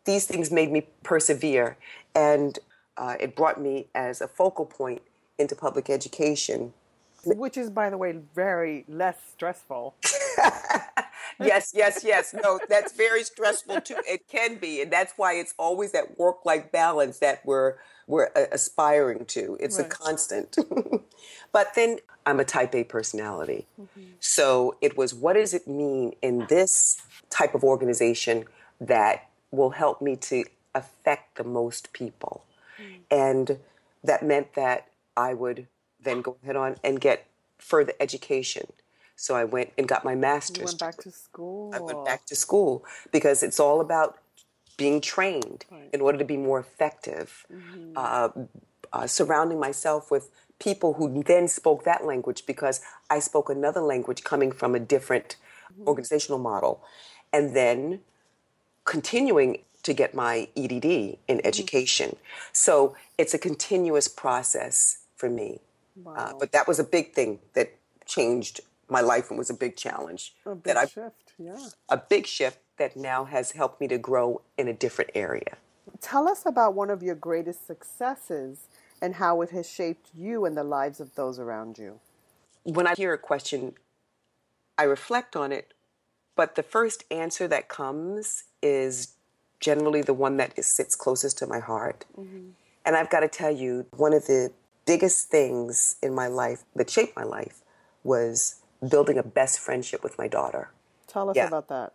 these 0.05 0.25
things 0.25 0.51
made 0.51 0.71
me 0.71 0.87
persevere, 1.03 1.77
and 2.15 2.59
uh, 2.97 3.15
it 3.19 3.35
brought 3.35 3.59
me 3.59 3.87
as 3.95 4.21
a 4.21 4.27
focal 4.27 4.65
point 4.65 5.01
into 5.37 5.55
public 5.55 5.89
education 5.89 6.73
which 7.23 7.57
is, 7.57 7.69
by 7.69 7.89
the 7.89 7.97
way, 7.97 8.19
very 8.33 8.85
less 8.87 9.17
stressful. 9.31 9.95
yes, 11.39 11.71
yes, 11.75 12.03
yes. 12.03 12.33
No, 12.33 12.59
that's 12.67 12.93
very 12.93 13.23
stressful 13.23 13.81
too. 13.81 13.97
It 14.07 14.27
can 14.27 14.55
be, 14.57 14.81
and 14.81 14.91
that's 14.91 15.13
why 15.17 15.33
it's 15.33 15.53
always 15.57 15.91
that 15.91 16.17
work-life 16.17 16.71
balance 16.71 17.19
that 17.19 17.45
we're 17.45 17.75
we're 18.07 18.29
uh, 18.35 18.45
aspiring 18.51 19.25
to. 19.25 19.57
It's 19.59 19.77
right. 19.77 19.85
a 19.85 19.89
constant. 19.89 20.57
but 21.51 21.67
then 21.75 21.99
I'm 22.25 22.39
a 22.39 22.45
Type 22.45 22.73
A 22.73 22.83
personality, 22.83 23.67
mm-hmm. 23.79 24.01
so 24.19 24.75
it 24.81 24.97
was 24.97 25.13
what 25.13 25.33
does 25.33 25.53
it 25.53 25.67
mean 25.67 26.13
in 26.21 26.47
this 26.49 27.01
type 27.29 27.53
of 27.53 27.63
organization 27.63 28.45
that 28.79 29.29
will 29.51 29.71
help 29.71 30.01
me 30.01 30.15
to 30.15 30.43
affect 30.73 31.35
the 31.35 31.43
most 31.43 31.93
people, 31.93 32.43
mm. 32.79 32.99
and 33.09 33.59
that 34.03 34.23
meant 34.23 34.53
that 34.53 34.87
I 35.15 35.33
would 35.33 35.67
then 36.01 36.21
go 36.21 36.37
ahead 36.43 36.55
on 36.55 36.77
and 36.83 36.99
get 36.99 37.27
further 37.57 37.93
education. 37.99 38.67
So 39.15 39.35
I 39.35 39.43
went 39.43 39.71
and 39.77 39.87
got 39.87 40.03
my 40.03 40.15
master's. 40.15 40.57
You 40.57 40.65
went 40.65 40.79
back 40.79 40.97
to 41.03 41.11
school. 41.11 41.71
I 41.75 41.79
went 41.79 42.03
back 42.05 42.25
to 42.25 42.35
school 42.35 42.83
because 43.11 43.43
it's 43.43 43.59
all 43.59 43.79
about 43.79 44.17
being 44.77 44.99
trained 44.99 45.65
right. 45.69 45.89
in 45.93 46.01
order 46.01 46.17
to 46.17 46.25
be 46.25 46.37
more 46.37 46.59
effective. 46.59 47.45
Mm-hmm. 47.53 47.93
Uh, 47.95 48.29
uh, 48.93 49.07
surrounding 49.07 49.59
myself 49.59 50.11
with 50.11 50.31
people 50.59 50.93
who 50.93 51.23
then 51.23 51.47
spoke 51.47 51.83
that 51.83 52.05
language 52.05 52.45
because 52.45 52.81
I 53.09 53.19
spoke 53.19 53.49
another 53.49 53.81
language 53.81 54.23
coming 54.23 54.51
from 54.51 54.75
a 54.75 54.79
different 54.79 55.37
mm-hmm. 55.71 55.87
organizational 55.87 56.39
model. 56.39 56.83
And 57.31 57.55
then 57.55 58.01
continuing 58.85 59.59
to 59.83 59.93
get 59.93 60.13
my 60.13 60.47
EDD 60.55 60.85
in 60.85 61.17
mm-hmm. 61.27 61.39
education. 61.43 62.15
So 62.51 62.95
it's 63.17 63.33
a 63.33 63.39
continuous 63.39 64.07
process 64.07 64.99
for 65.15 65.29
me. 65.29 65.59
Wow. 65.95 66.13
Uh, 66.15 66.33
but 66.39 66.51
that 66.51 66.67
was 66.67 66.79
a 66.79 66.83
big 66.83 67.13
thing 67.13 67.39
that 67.53 67.73
changed 68.05 68.61
my 68.89 69.01
life 69.01 69.29
and 69.29 69.37
was 69.37 69.49
a 69.49 69.55
big 69.55 69.75
challenge. 69.75 70.33
A 70.45 70.55
big 70.55 70.63
that 70.63 70.77
I, 70.77 70.85
shift, 70.85 71.33
yeah. 71.37 71.57
A 71.89 71.97
big 71.97 72.27
shift 72.27 72.59
that 72.77 72.97
now 72.97 73.25
has 73.25 73.51
helped 73.51 73.79
me 73.79 73.87
to 73.87 73.97
grow 73.97 74.41
in 74.57 74.67
a 74.67 74.73
different 74.73 75.11
area. 75.15 75.57
Tell 76.01 76.27
us 76.27 76.45
about 76.45 76.73
one 76.73 76.89
of 76.89 77.03
your 77.03 77.15
greatest 77.15 77.65
successes 77.67 78.67
and 79.01 79.15
how 79.15 79.41
it 79.41 79.49
has 79.51 79.69
shaped 79.69 80.09
you 80.15 80.45
and 80.45 80.57
the 80.57 80.63
lives 80.63 80.99
of 80.99 81.15
those 81.15 81.39
around 81.39 81.77
you. 81.77 81.99
When 82.63 82.85
I 82.85 82.93
hear 82.95 83.13
a 83.13 83.17
question, 83.17 83.73
I 84.77 84.83
reflect 84.83 85.35
on 85.35 85.51
it, 85.51 85.73
but 86.35 86.55
the 86.55 86.63
first 86.63 87.03
answer 87.11 87.47
that 87.47 87.67
comes 87.67 88.43
is 88.61 89.13
generally 89.61 90.01
the 90.01 90.13
one 90.13 90.37
that 90.37 90.51
is, 90.57 90.67
sits 90.67 90.95
closest 90.95 91.37
to 91.37 91.47
my 91.47 91.59
heart. 91.59 92.03
Mm-hmm. 92.19 92.49
And 92.83 92.95
I've 92.95 93.09
got 93.09 93.21
to 93.21 93.27
tell 93.27 93.51
you, 93.51 93.85
one 93.95 94.13
of 94.13 94.25
the 94.25 94.51
biggest 94.85 95.29
things 95.29 95.95
in 96.01 96.13
my 96.13 96.27
life 96.27 96.63
that 96.75 96.89
shaped 96.89 97.15
my 97.15 97.23
life 97.23 97.61
was 98.03 98.55
building 98.87 99.17
a 99.17 99.23
best 99.23 99.59
friendship 99.59 100.03
with 100.03 100.17
my 100.17 100.27
daughter. 100.27 100.71
Tell 101.07 101.29
us 101.29 101.35
yeah. 101.35 101.47
about 101.47 101.69
that. 101.69 101.93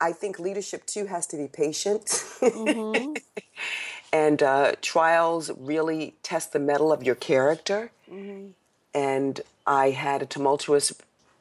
I 0.00 0.12
think 0.12 0.38
leadership 0.38 0.86
too 0.86 1.06
has 1.06 1.26
to 1.28 1.36
be 1.36 1.48
patient. 1.48 2.06
Mm-hmm. 2.40 3.14
and 4.12 4.42
uh, 4.42 4.72
trials 4.80 5.50
really 5.58 6.14
test 6.22 6.52
the 6.52 6.58
mettle 6.58 6.92
of 6.92 7.02
your 7.02 7.14
character. 7.14 7.90
Mm-hmm. 8.10 8.50
And 8.94 9.40
I 9.66 9.90
had 9.90 10.22
a 10.22 10.26
tumultuous 10.26 10.92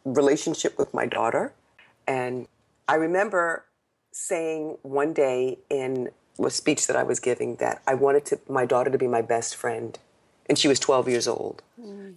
relationship 0.05 0.77
with 0.77 0.93
my 0.93 1.05
daughter. 1.05 1.53
And 2.07 2.47
I 2.87 2.95
remember 2.95 3.65
saying 4.17 4.77
one 4.81 5.13
day 5.13 5.59
in 5.69 6.09
a 6.43 6.49
speech 6.49 6.87
that 6.87 6.95
I 6.95 7.03
was 7.03 7.19
giving 7.19 7.55
that 7.57 7.81
I 7.85 7.93
wanted 7.93 8.25
to, 8.25 8.39
my 8.49 8.65
daughter 8.65 8.89
to 8.89 8.97
be 8.97 9.07
my 9.07 9.21
best 9.21 9.55
friend 9.55 9.97
and 10.49 10.57
she 10.57 10.67
was 10.67 10.79
12 10.79 11.07
years 11.07 11.27
old. 11.27 11.61
Mm. 11.79 12.15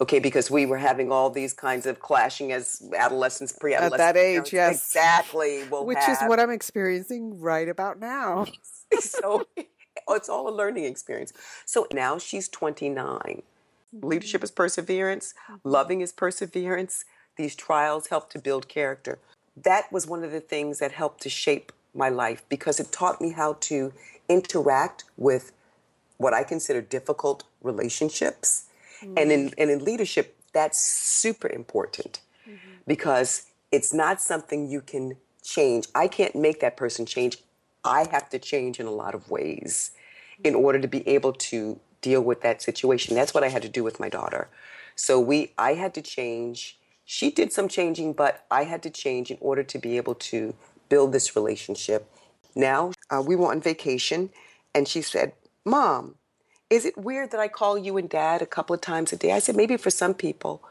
Okay, 0.00 0.18
because 0.18 0.50
we 0.50 0.66
were 0.66 0.78
having 0.78 1.10
all 1.10 1.30
these 1.30 1.52
kinds 1.52 1.86
of 1.86 2.00
clashing 2.00 2.52
as 2.52 2.82
adolescents, 2.96 3.52
pre-adolescents. 3.52 4.00
At 4.02 4.14
that 4.14 4.18
age, 4.18 4.52
yes, 4.52 4.74
exactly. 4.76 5.64
We'll 5.70 5.86
Which 5.86 5.98
have. 5.98 6.22
is 6.22 6.28
what 6.28 6.38
I'm 6.38 6.50
experiencing 6.50 7.40
right 7.40 7.68
about 7.68 7.98
now. 7.98 8.46
so 9.00 9.46
it's 10.08 10.28
all 10.28 10.48
a 10.48 10.54
learning 10.54 10.84
experience. 10.84 11.32
So 11.64 11.86
now 11.92 12.18
she's 12.18 12.48
29. 12.48 13.18
Mm-hmm. 13.18 14.06
Leadership 14.06 14.44
is 14.44 14.50
perseverance. 14.50 15.32
Mm-hmm. 15.50 15.68
Loving 15.68 16.00
is 16.02 16.12
perseverance. 16.12 17.04
These 17.36 17.54
trials 17.54 18.08
help 18.08 18.30
to 18.30 18.38
build 18.38 18.68
character. 18.68 19.18
That 19.56 19.90
was 19.90 20.06
one 20.06 20.22
of 20.24 20.32
the 20.32 20.40
things 20.40 20.78
that 20.78 20.92
helped 20.92 21.22
to 21.22 21.28
shape 21.28 21.72
my 21.94 22.08
life 22.08 22.42
because 22.48 22.78
it 22.78 22.92
taught 22.92 23.20
me 23.20 23.32
how 23.32 23.54
to 23.60 23.92
interact 24.28 25.04
with 25.16 25.52
what 26.18 26.34
I 26.34 26.44
consider 26.44 26.80
difficult 26.80 27.44
relationships. 27.62 28.66
Mm-hmm. 29.00 29.18
And 29.18 29.32
in 29.32 29.54
and 29.58 29.70
in 29.70 29.84
leadership, 29.84 30.36
that's 30.52 30.80
super 30.80 31.48
important 31.48 32.20
mm-hmm. 32.48 32.56
because 32.86 33.46
it's 33.72 33.92
not 33.92 34.20
something 34.20 34.68
you 34.68 34.80
can 34.80 35.16
change. 35.42 35.86
I 35.94 36.08
can't 36.08 36.34
make 36.34 36.60
that 36.60 36.76
person 36.76 37.06
change. 37.06 37.38
I 37.84 38.06
have 38.10 38.28
to 38.30 38.38
change 38.38 38.80
in 38.80 38.86
a 38.86 38.90
lot 38.90 39.14
of 39.14 39.30
ways 39.30 39.92
in 40.42 40.54
mm-hmm. 40.54 40.64
order 40.64 40.78
to 40.80 40.88
be 40.88 41.06
able 41.08 41.32
to 41.32 41.78
deal 42.00 42.20
with 42.20 42.40
that 42.42 42.62
situation. 42.62 43.14
That's 43.14 43.34
what 43.34 43.44
I 43.44 43.48
had 43.48 43.62
to 43.62 43.68
do 43.68 43.84
with 43.84 44.00
my 44.00 44.08
daughter. 44.08 44.48
So 44.94 45.20
we 45.20 45.52
I 45.58 45.74
had 45.74 45.94
to 45.94 46.02
change. 46.02 46.78
She 47.08 47.30
did 47.30 47.52
some 47.52 47.68
changing, 47.68 48.14
but 48.14 48.44
I 48.50 48.64
had 48.64 48.82
to 48.82 48.90
change 48.90 49.30
in 49.30 49.38
order 49.40 49.62
to 49.62 49.78
be 49.78 49.96
able 49.96 50.16
to 50.16 50.54
build 50.88 51.12
this 51.12 51.36
relationship. 51.36 52.10
Now, 52.56 52.90
uh, 53.08 53.22
we 53.24 53.36
were 53.36 53.52
on 53.52 53.60
vacation, 53.60 54.30
and 54.74 54.88
she 54.88 55.02
said, 55.02 55.32
Mom, 55.64 56.16
is 56.68 56.84
it 56.84 56.98
weird 56.98 57.30
that 57.30 57.38
I 57.38 57.46
call 57.46 57.78
you 57.78 57.96
and 57.96 58.08
dad 58.10 58.42
a 58.42 58.46
couple 58.46 58.74
of 58.74 58.80
times 58.80 59.12
a 59.12 59.16
day? 59.16 59.30
I 59.30 59.38
said, 59.38 59.54
Maybe 59.54 59.76
for 59.76 59.90
some 59.90 60.14
people. 60.14 60.62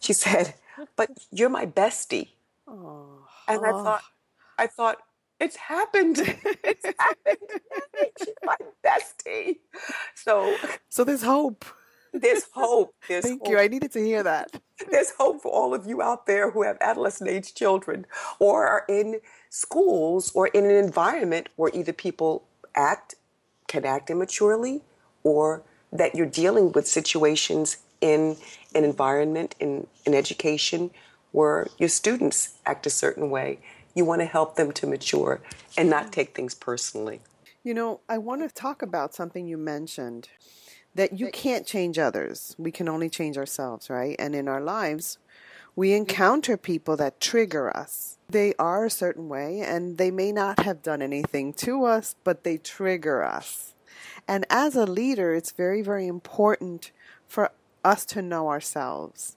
She 0.00 0.12
said, 0.12 0.54
But 0.96 1.10
you're 1.32 1.48
my 1.48 1.64
bestie. 1.64 2.28
Oh. 2.68 3.26
And 3.48 3.64
I 3.64 3.70
thought, 3.70 4.02
I 4.58 4.66
thought, 4.66 4.98
it's 5.40 5.56
happened. 5.56 6.18
it's 6.62 6.84
happened. 6.98 7.48
She's 8.18 8.34
my 8.44 8.56
bestie. 8.84 9.56
So, 10.14 10.54
so 10.90 11.04
there's 11.04 11.22
hope. 11.22 11.64
There's 12.12 12.44
hope. 12.52 12.94
There's 13.08 13.24
Thank 13.24 13.42
hope. 13.42 13.50
you. 13.50 13.58
I 13.58 13.68
needed 13.68 13.92
to 13.92 14.00
hear 14.00 14.22
that. 14.22 14.60
There's 14.90 15.12
hope 15.18 15.42
for 15.42 15.52
all 15.52 15.74
of 15.74 15.86
you 15.86 16.02
out 16.02 16.26
there 16.26 16.50
who 16.50 16.62
have 16.62 16.78
adolescent 16.80 17.28
age 17.30 17.54
children 17.54 18.06
or 18.38 18.66
are 18.66 18.84
in 18.88 19.20
schools 19.50 20.32
or 20.34 20.48
in 20.48 20.64
an 20.64 20.76
environment 20.76 21.48
where 21.56 21.70
either 21.74 21.92
people 21.92 22.44
act 22.74 23.14
can 23.68 23.84
act 23.84 24.10
immaturely 24.10 24.82
or 25.22 25.62
that 25.92 26.14
you're 26.14 26.26
dealing 26.26 26.72
with 26.72 26.86
situations 26.86 27.78
in 28.00 28.36
an 28.74 28.84
environment 28.84 29.54
in, 29.60 29.86
in 30.06 30.14
education 30.14 30.90
where 31.32 31.68
your 31.78 31.88
students 31.88 32.56
act 32.66 32.86
a 32.86 32.90
certain 32.90 33.30
way 33.30 33.58
You 33.94 34.04
want 34.04 34.20
to 34.20 34.26
help 34.26 34.56
them 34.56 34.72
to 34.72 34.86
mature 34.86 35.40
and 35.76 35.90
not 35.90 36.12
take 36.12 36.34
things 36.34 36.54
personally. 36.54 37.20
You 37.62 37.74
know, 37.74 38.00
I 38.08 38.18
want 38.18 38.42
to 38.42 38.48
talk 38.48 38.82
about 38.82 39.14
something 39.14 39.46
you 39.46 39.58
mentioned 39.58 40.28
that 40.94 41.18
you 41.18 41.30
can't 41.30 41.66
change 41.66 41.98
others. 41.98 42.54
We 42.58 42.72
can 42.72 42.88
only 42.88 43.08
change 43.08 43.38
ourselves, 43.38 43.88
right? 43.90 44.16
And 44.18 44.34
in 44.34 44.48
our 44.48 44.60
lives, 44.60 45.18
we 45.76 45.88
mm-hmm. 45.88 45.98
encounter 45.98 46.56
people 46.56 46.96
that 46.96 47.20
trigger 47.20 47.74
us. 47.74 48.18
They 48.28 48.54
are 48.58 48.84
a 48.84 48.90
certain 48.90 49.28
way 49.28 49.60
and 49.60 49.98
they 49.98 50.10
may 50.10 50.32
not 50.32 50.60
have 50.60 50.82
done 50.82 51.02
anything 51.02 51.52
to 51.54 51.84
us, 51.84 52.14
but 52.24 52.44
they 52.44 52.58
trigger 52.58 53.22
us. 53.22 53.74
And 54.26 54.46
as 54.50 54.76
a 54.76 54.86
leader, 54.86 55.34
it's 55.34 55.52
very, 55.52 55.82
very 55.82 56.06
important 56.06 56.92
for 57.26 57.50
us 57.84 58.04
to 58.06 58.22
know 58.22 58.48
ourselves. 58.48 59.36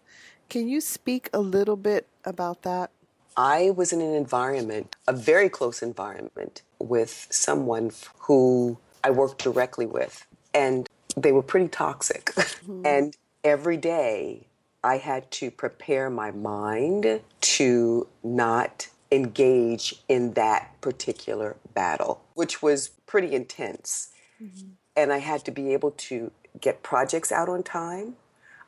Can 0.50 0.68
you 0.68 0.82
speak 0.82 1.30
a 1.34 1.40
little 1.40 1.78
bit 1.78 2.08
about 2.26 2.62
that? 2.64 2.92
I 3.36 3.72
was 3.72 3.92
in 3.92 4.02
an 4.02 4.14
environment, 4.14 4.96
a 5.08 5.14
very 5.14 5.50
close 5.50 5.82
environment, 5.82 6.62
with 6.78 7.28
someone 7.32 7.92
who 8.20 8.78
I 9.04 9.10
worked 9.10 9.44
directly 9.44 9.88
with. 9.88 10.28
And 10.54 10.88
they 11.16 11.32
were 11.32 11.44
pretty 11.44 11.68
toxic. 11.68 12.34
Mm-hmm. 12.64 12.86
And 12.86 13.18
every 13.44 13.76
day 13.76 14.48
I 14.86 14.98
had 14.98 15.30
to 15.32 15.52
prepare 15.52 16.10
my 16.10 16.32
mind 16.32 17.20
to 17.42 18.08
not 18.24 18.88
engage 19.12 19.96
in 20.08 20.34
that 20.36 20.80
particular 20.80 21.58
battle, 21.74 22.22
which 22.36 22.62
was 22.62 22.90
pretty 23.06 23.36
intense. 23.36 24.10
Mm-hmm. 24.42 24.70
And 24.96 25.12
I 25.12 25.18
had 25.18 25.44
to 25.44 25.52
be 25.52 25.74
able 25.74 25.92
to 25.92 26.32
get 26.62 26.84
projects 26.84 27.34
out 27.34 27.50
on 27.50 27.64
time. 27.64 28.16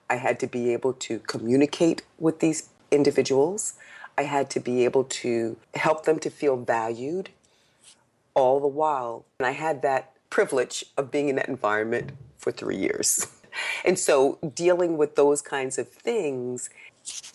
I 0.09 0.15
had 0.15 0.39
to 0.41 0.47
be 0.47 0.73
able 0.73 0.93
to 0.93 1.19
communicate 1.19 2.03
with 2.19 2.39
these 2.39 2.69
individuals. 2.91 3.73
I 4.17 4.23
had 4.23 4.49
to 4.51 4.59
be 4.59 4.85
able 4.85 5.03
to 5.05 5.57
help 5.73 6.05
them 6.05 6.19
to 6.19 6.29
feel 6.29 6.57
valued 6.57 7.29
all 8.33 8.59
the 8.59 8.67
while. 8.67 9.25
And 9.39 9.47
I 9.47 9.51
had 9.51 9.81
that 9.81 10.14
privilege 10.35 10.83
of 10.97 11.09
being 11.11 11.29
in 11.29 11.37
that 11.37 11.47
environment 11.47 12.11
for 12.37 12.51
three 12.51 12.75
years. 12.75 13.27
And 13.85 13.97
so 13.97 14.37
dealing 14.53 14.97
with 14.97 15.15
those 15.15 15.41
kinds 15.41 15.77
of 15.77 15.87
things 15.87 16.69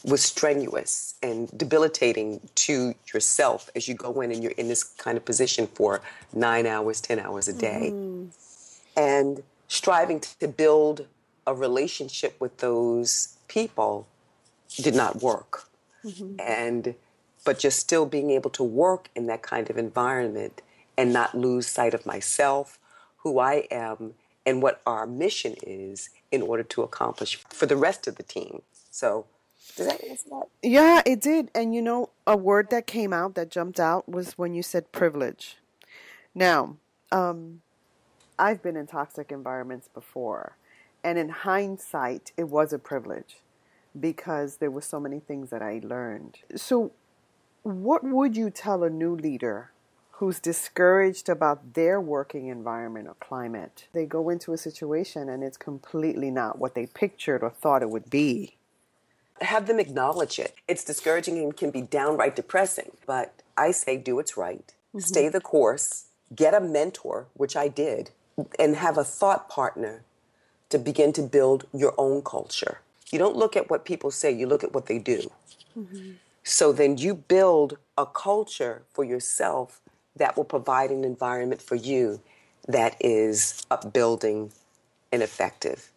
was 0.04 0.20
strenuous 0.20 1.14
and 1.22 1.48
debilitating 1.56 2.46
to 2.66 2.94
yourself 3.10 3.70
as 3.74 3.88
you 3.88 3.94
go 3.94 4.20
in 4.20 4.30
and 4.30 4.42
you're 4.42 4.58
in 4.62 4.68
this 4.68 4.84
kind 4.84 5.16
of 5.16 5.24
position 5.24 5.66
for 5.66 6.02
nine 6.34 6.66
hours, 6.66 7.00
10 7.00 7.18
hours 7.20 7.48
a 7.48 7.54
day. 7.54 7.88
Mm-hmm. 7.90 8.28
And 8.98 9.42
striving 9.68 10.20
to 10.20 10.46
build 10.46 11.06
a 11.46 11.54
relationship 11.54 12.38
with 12.38 12.58
those 12.58 13.38
people 13.48 14.06
did 14.76 14.94
not 14.94 15.22
work. 15.22 15.70
Mm-hmm. 16.04 16.36
And 16.38 16.94
but 17.46 17.58
just 17.58 17.78
still 17.78 18.04
being 18.04 18.30
able 18.30 18.50
to 18.50 18.62
work 18.62 19.08
in 19.16 19.24
that 19.28 19.40
kind 19.40 19.70
of 19.70 19.78
environment 19.78 20.60
and 20.98 21.14
not 21.14 21.34
lose 21.34 21.66
sight 21.66 21.94
of 21.94 22.04
myself, 22.04 22.78
who 23.22 23.38
I 23.38 23.66
am, 23.70 24.14
and 24.46 24.62
what 24.62 24.80
our 24.86 25.06
mission 25.06 25.54
is 25.62 26.10
in 26.30 26.42
order 26.42 26.62
to 26.62 26.82
accomplish 26.82 27.36
for 27.50 27.66
the 27.66 27.76
rest 27.76 28.06
of 28.06 28.16
the 28.16 28.22
team. 28.22 28.62
So, 28.90 29.26
did 29.76 29.88
that 29.88 30.04
answer 30.04 30.28
that? 30.30 30.48
Yeah, 30.62 31.02
it 31.04 31.20
did. 31.20 31.50
And 31.54 31.74
you 31.74 31.82
know, 31.82 32.10
a 32.26 32.36
word 32.36 32.70
that 32.70 32.86
came 32.86 33.12
out 33.12 33.34
that 33.34 33.50
jumped 33.50 33.78
out 33.78 34.08
was 34.08 34.38
when 34.38 34.54
you 34.54 34.62
said 34.62 34.92
privilege. 34.92 35.56
Now, 36.34 36.76
um, 37.12 37.62
I've 38.38 38.62
been 38.62 38.76
in 38.76 38.86
toxic 38.86 39.30
environments 39.30 39.88
before, 39.88 40.56
and 41.04 41.18
in 41.18 41.28
hindsight, 41.28 42.32
it 42.36 42.48
was 42.48 42.72
a 42.72 42.78
privilege 42.78 43.36
because 43.98 44.56
there 44.56 44.70
were 44.70 44.82
so 44.82 45.00
many 45.00 45.20
things 45.20 45.50
that 45.50 45.62
I 45.62 45.80
learned. 45.82 46.38
So, 46.56 46.92
what 47.62 48.02
would 48.02 48.36
you 48.36 48.50
tell 48.50 48.82
a 48.82 48.90
new 48.90 49.14
leader 49.14 49.72
who's 50.20 50.38
discouraged 50.38 51.30
about 51.30 51.72
their 51.72 51.98
working 51.98 52.48
environment 52.48 53.08
or 53.08 53.14
climate. 53.20 53.86
They 53.94 54.04
go 54.04 54.28
into 54.28 54.52
a 54.52 54.58
situation 54.58 55.30
and 55.30 55.42
it's 55.42 55.56
completely 55.56 56.30
not 56.30 56.58
what 56.58 56.74
they 56.74 56.84
pictured 56.84 57.42
or 57.42 57.48
thought 57.48 57.80
it 57.80 57.88
would 57.88 58.10
be. 58.10 58.56
Have 59.40 59.66
them 59.66 59.80
acknowledge 59.80 60.38
it. 60.38 60.54
It's 60.68 60.84
discouraging 60.84 61.38
and 61.38 61.56
can 61.56 61.70
be 61.70 61.80
downright 61.80 62.36
depressing, 62.36 62.90
but 63.06 63.32
I 63.56 63.70
say 63.70 63.96
do 63.96 64.16
what's 64.16 64.36
right. 64.36 64.74
Mm-hmm. 64.94 64.98
Stay 64.98 65.30
the 65.30 65.40
course, 65.40 66.08
get 66.36 66.52
a 66.52 66.60
mentor, 66.60 67.28
which 67.32 67.56
I 67.56 67.68
did, 67.68 68.10
and 68.58 68.76
have 68.76 68.98
a 68.98 69.04
thought 69.04 69.48
partner 69.48 70.02
to 70.68 70.78
begin 70.78 71.14
to 71.14 71.22
build 71.22 71.64
your 71.72 71.94
own 71.96 72.20
culture. 72.20 72.82
You 73.10 73.18
don't 73.18 73.36
look 73.36 73.56
at 73.56 73.70
what 73.70 73.86
people 73.86 74.10
say, 74.10 74.30
you 74.30 74.46
look 74.46 74.64
at 74.64 74.74
what 74.74 74.84
they 74.84 74.98
do. 74.98 75.30
Mm-hmm. 75.78 76.10
So 76.44 76.72
then 76.72 76.98
you 76.98 77.14
build 77.14 77.78
a 77.96 78.04
culture 78.04 78.82
for 78.92 79.02
yourself 79.02 79.80
that 80.20 80.36
will 80.36 80.44
provide 80.44 80.90
an 80.90 81.02
environment 81.02 81.60
for 81.62 81.74
you 81.74 82.20
that 82.68 82.94
is 83.00 83.66
upbuilding 83.70 84.52
and 85.10 85.22
effective. 85.22 85.90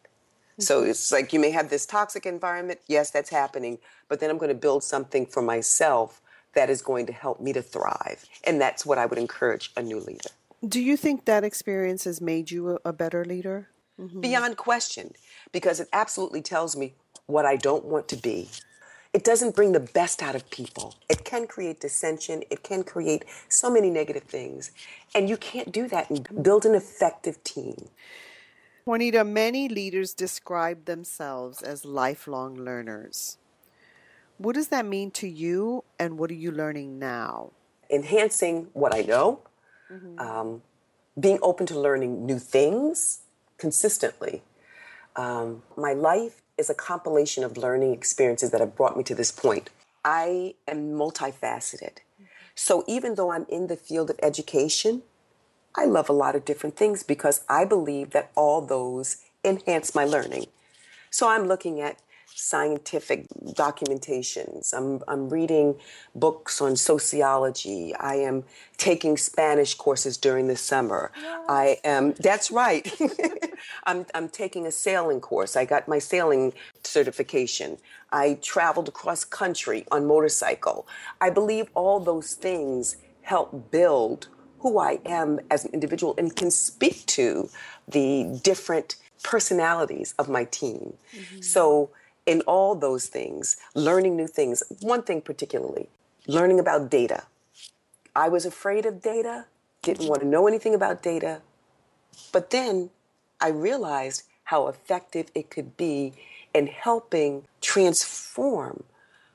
Mm-hmm. 0.53 0.63
So 0.63 0.83
it's 0.83 1.11
like 1.11 1.33
you 1.33 1.39
may 1.39 1.51
have 1.51 1.69
this 1.69 1.85
toxic 1.85 2.25
environment. 2.25 2.79
Yes, 2.87 3.11
that's 3.11 3.29
happening. 3.29 3.79
But 4.07 4.21
then 4.21 4.29
I'm 4.29 4.37
going 4.37 4.49
to 4.49 4.55
build 4.55 4.83
something 4.83 5.25
for 5.25 5.41
myself 5.41 6.21
that 6.53 6.69
is 6.69 6.81
going 6.81 7.05
to 7.07 7.13
help 7.13 7.41
me 7.41 7.51
to 7.51 7.61
thrive. 7.61 8.25
And 8.45 8.61
that's 8.61 8.85
what 8.85 8.97
I 8.97 9.05
would 9.05 9.19
encourage 9.19 9.71
a 9.75 9.81
new 9.83 9.99
leader. 9.99 10.29
Do 10.65 10.81
you 10.81 10.95
think 10.95 11.25
that 11.25 11.43
experience 11.43 12.05
has 12.05 12.21
made 12.21 12.49
you 12.49 12.79
a, 12.85 12.93
better 12.93 13.25
leader? 13.25 13.67
Mm-hmm. 13.99 14.21
Beyond 14.21 14.57
question, 14.57 15.13
because 15.51 15.79
it 15.81 15.89
absolutely 15.91 16.41
tells 16.41 16.75
me 16.77 16.93
what 17.25 17.45
I 17.45 17.57
don't 17.57 17.85
want 17.85 18.07
to 18.09 18.15
be 18.15 18.49
it 19.13 19.23
doesn't 19.23 19.55
bring 19.55 19.71
the 19.73 19.79
best 19.79 20.23
out 20.23 20.35
of 20.35 20.49
people. 20.49 20.95
It 21.07 21.23
can 21.23 21.45
create 21.45 21.79
dissension. 21.79 22.43
It 22.49 22.63
can 22.63 22.83
create 22.83 23.25
so 23.47 23.69
many 23.69 23.91
negative 23.91 24.23
things. 24.23 24.71
And 25.13 25.29
you 25.29 25.37
can't 25.37 25.71
do 25.71 25.87
that 25.89 26.09
and 26.09 26.27
build 26.41 26.65
an 26.65 26.73
effective 26.73 27.43
team. 27.43 27.89
Juanita, 28.85 29.23
many 29.23 29.69
leaders 29.69 30.13
describe 30.13 30.85
themselves 30.85 31.61
as 31.61 31.85
lifelong 31.85 32.55
learners. 32.55 33.37
What 34.37 34.55
does 34.55 34.67
that 34.69 34.85
mean 34.85 35.11
to 35.11 35.27
you, 35.27 35.85
and 35.97 36.17
what 36.17 36.29
are 36.31 36.35
you 36.35 36.51
learning 36.51 36.99
now? 36.99 37.51
Enhancing 37.89 38.67
what 38.73 38.93
I 38.93 39.01
know, 39.01 39.39
mm-hmm. 39.89 40.19
um, 40.19 40.63
being 41.17 41.39
open 41.41 41.65
to 41.67 41.79
learning 41.79 42.25
new 42.25 42.39
things 42.39 43.21
consistently. 43.57 44.41
Um, 45.15 45.61
my 45.77 45.93
life 45.93 46.41
is 46.57 46.69
a 46.69 46.75
compilation 46.75 47.43
of 47.43 47.57
learning 47.57 47.93
experiences 47.93 48.51
that 48.51 48.61
have 48.61 48.75
brought 48.75 48.97
me 48.97 49.03
to 49.03 49.15
this 49.15 49.31
point. 49.31 49.69
I 50.05 50.55
am 50.67 50.91
multifaceted. 50.93 51.99
So 52.55 52.83
even 52.87 53.15
though 53.15 53.31
I'm 53.31 53.45
in 53.49 53.67
the 53.67 53.75
field 53.75 54.09
of 54.09 54.19
education, 54.21 55.03
I 55.75 55.85
love 55.85 56.09
a 56.09 56.13
lot 56.13 56.35
of 56.35 56.45
different 56.45 56.75
things 56.75 57.01
because 57.01 57.43
I 57.49 57.65
believe 57.65 58.11
that 58.11 58.31
all 58.35 58.61
those 58.61 59.17
enhance 59.43 59.95
my 59.95 60.05
learning. 60.05 60.45
So 61.09 61.29
I'm 61.29 61.47
looking 61.47 61.81
at 61.81 61.97
scientific 62.35 63.27
documentations. 63.45 64.73
I'm, 64.73 65.01
I'm 65.07 65.29
reading 65.29 65.75
books 66.15 66.61
on 66.61 66.75
sociology. 66.75 67.93
I 67.95 68.15
am 68.15 68.43
taking 68.77 69.17
Spanish 69.17 69.75
courses 69.75 70.17
during 70.17 70.47
the 70.47 70.55
summer. 70.55 71.11
Yes. 71.19 71.45
I 71.49 71.77
am, 71.83 72.13
that's 72.13 72.51
right. 72.51 72.91
I'm, 73.85 74.05
I'm 74.13 74.29
taking 74.29 74.65
a 74.65 74.71
sailing 74.71 75.21
course. 75.21 75.55
I 75.55 75.65
got 75.65 75.87
my 75.87 75.99
sailing 75.99 76.53
certification. 76.83 77.77
I 78.11 78.39
traveled 78.41 78.87
across 78.87 79.23
country 79.23 79.85
on 79.91 80.05
motorcycle. 80.05 80.87
I 81.21 81.29
believe 81.29 81.69
all 81.73 81.99
those 81.99 82.33
things 82.33 82.97
help 83.21 83.71
build 83.71 84.27
who 84.59 84.79
I 84.79 84.99
am 85.05 85.39
as 85.51 85.65
an 85.65 85.73
individual 85.73 86.15
and 86.17 86.35
can 86.35 86.49
speak 86.49 87.05
to 87.07 87.49
the 87.87 88.39
different 88.43 88.95
personalities 89.23 90.13
of 90.17 90.29
my 90.29 90.45
team. 90.45 90.93
Mm-hmm. 91.15 91.41
So 91.41 91.89
in 92.25 92.41
all 92.41 92.75
those 92.75 93.07
things, 93.07 93.57
learning 93.75 94.15
new 94.15 94.27
things. 94.27 94.63
One 94.81 95.03
thing 95.03 95.21
particularly, 95.21 95.89
learning 96.27 96.59
about 96.59 96.89
data. 96.89 97.23
I 98.15 98.29
was 98.29 98.45
afraid 98.45 98.85
of 98.85 99.01
data, 99.01 99.45
didn't 99.81 100.07
want 100.07 100.21
to 100.21 100.27
know 100.27 100.47
anything 100.47 100.75
about 100.75 101.01
data, 101.01 101.41
but 102.31 102.51
then 102.51 102.91
I 103.41 103.49
realized 103.49 104.23
how 104.45 104.67
effective 104.67 105.27
it 105.33 105.49
could 105.49 105.75
be 105.77 106.13
in 106.53 106.67
helping 106.67 107.45
transform 107.61 108.83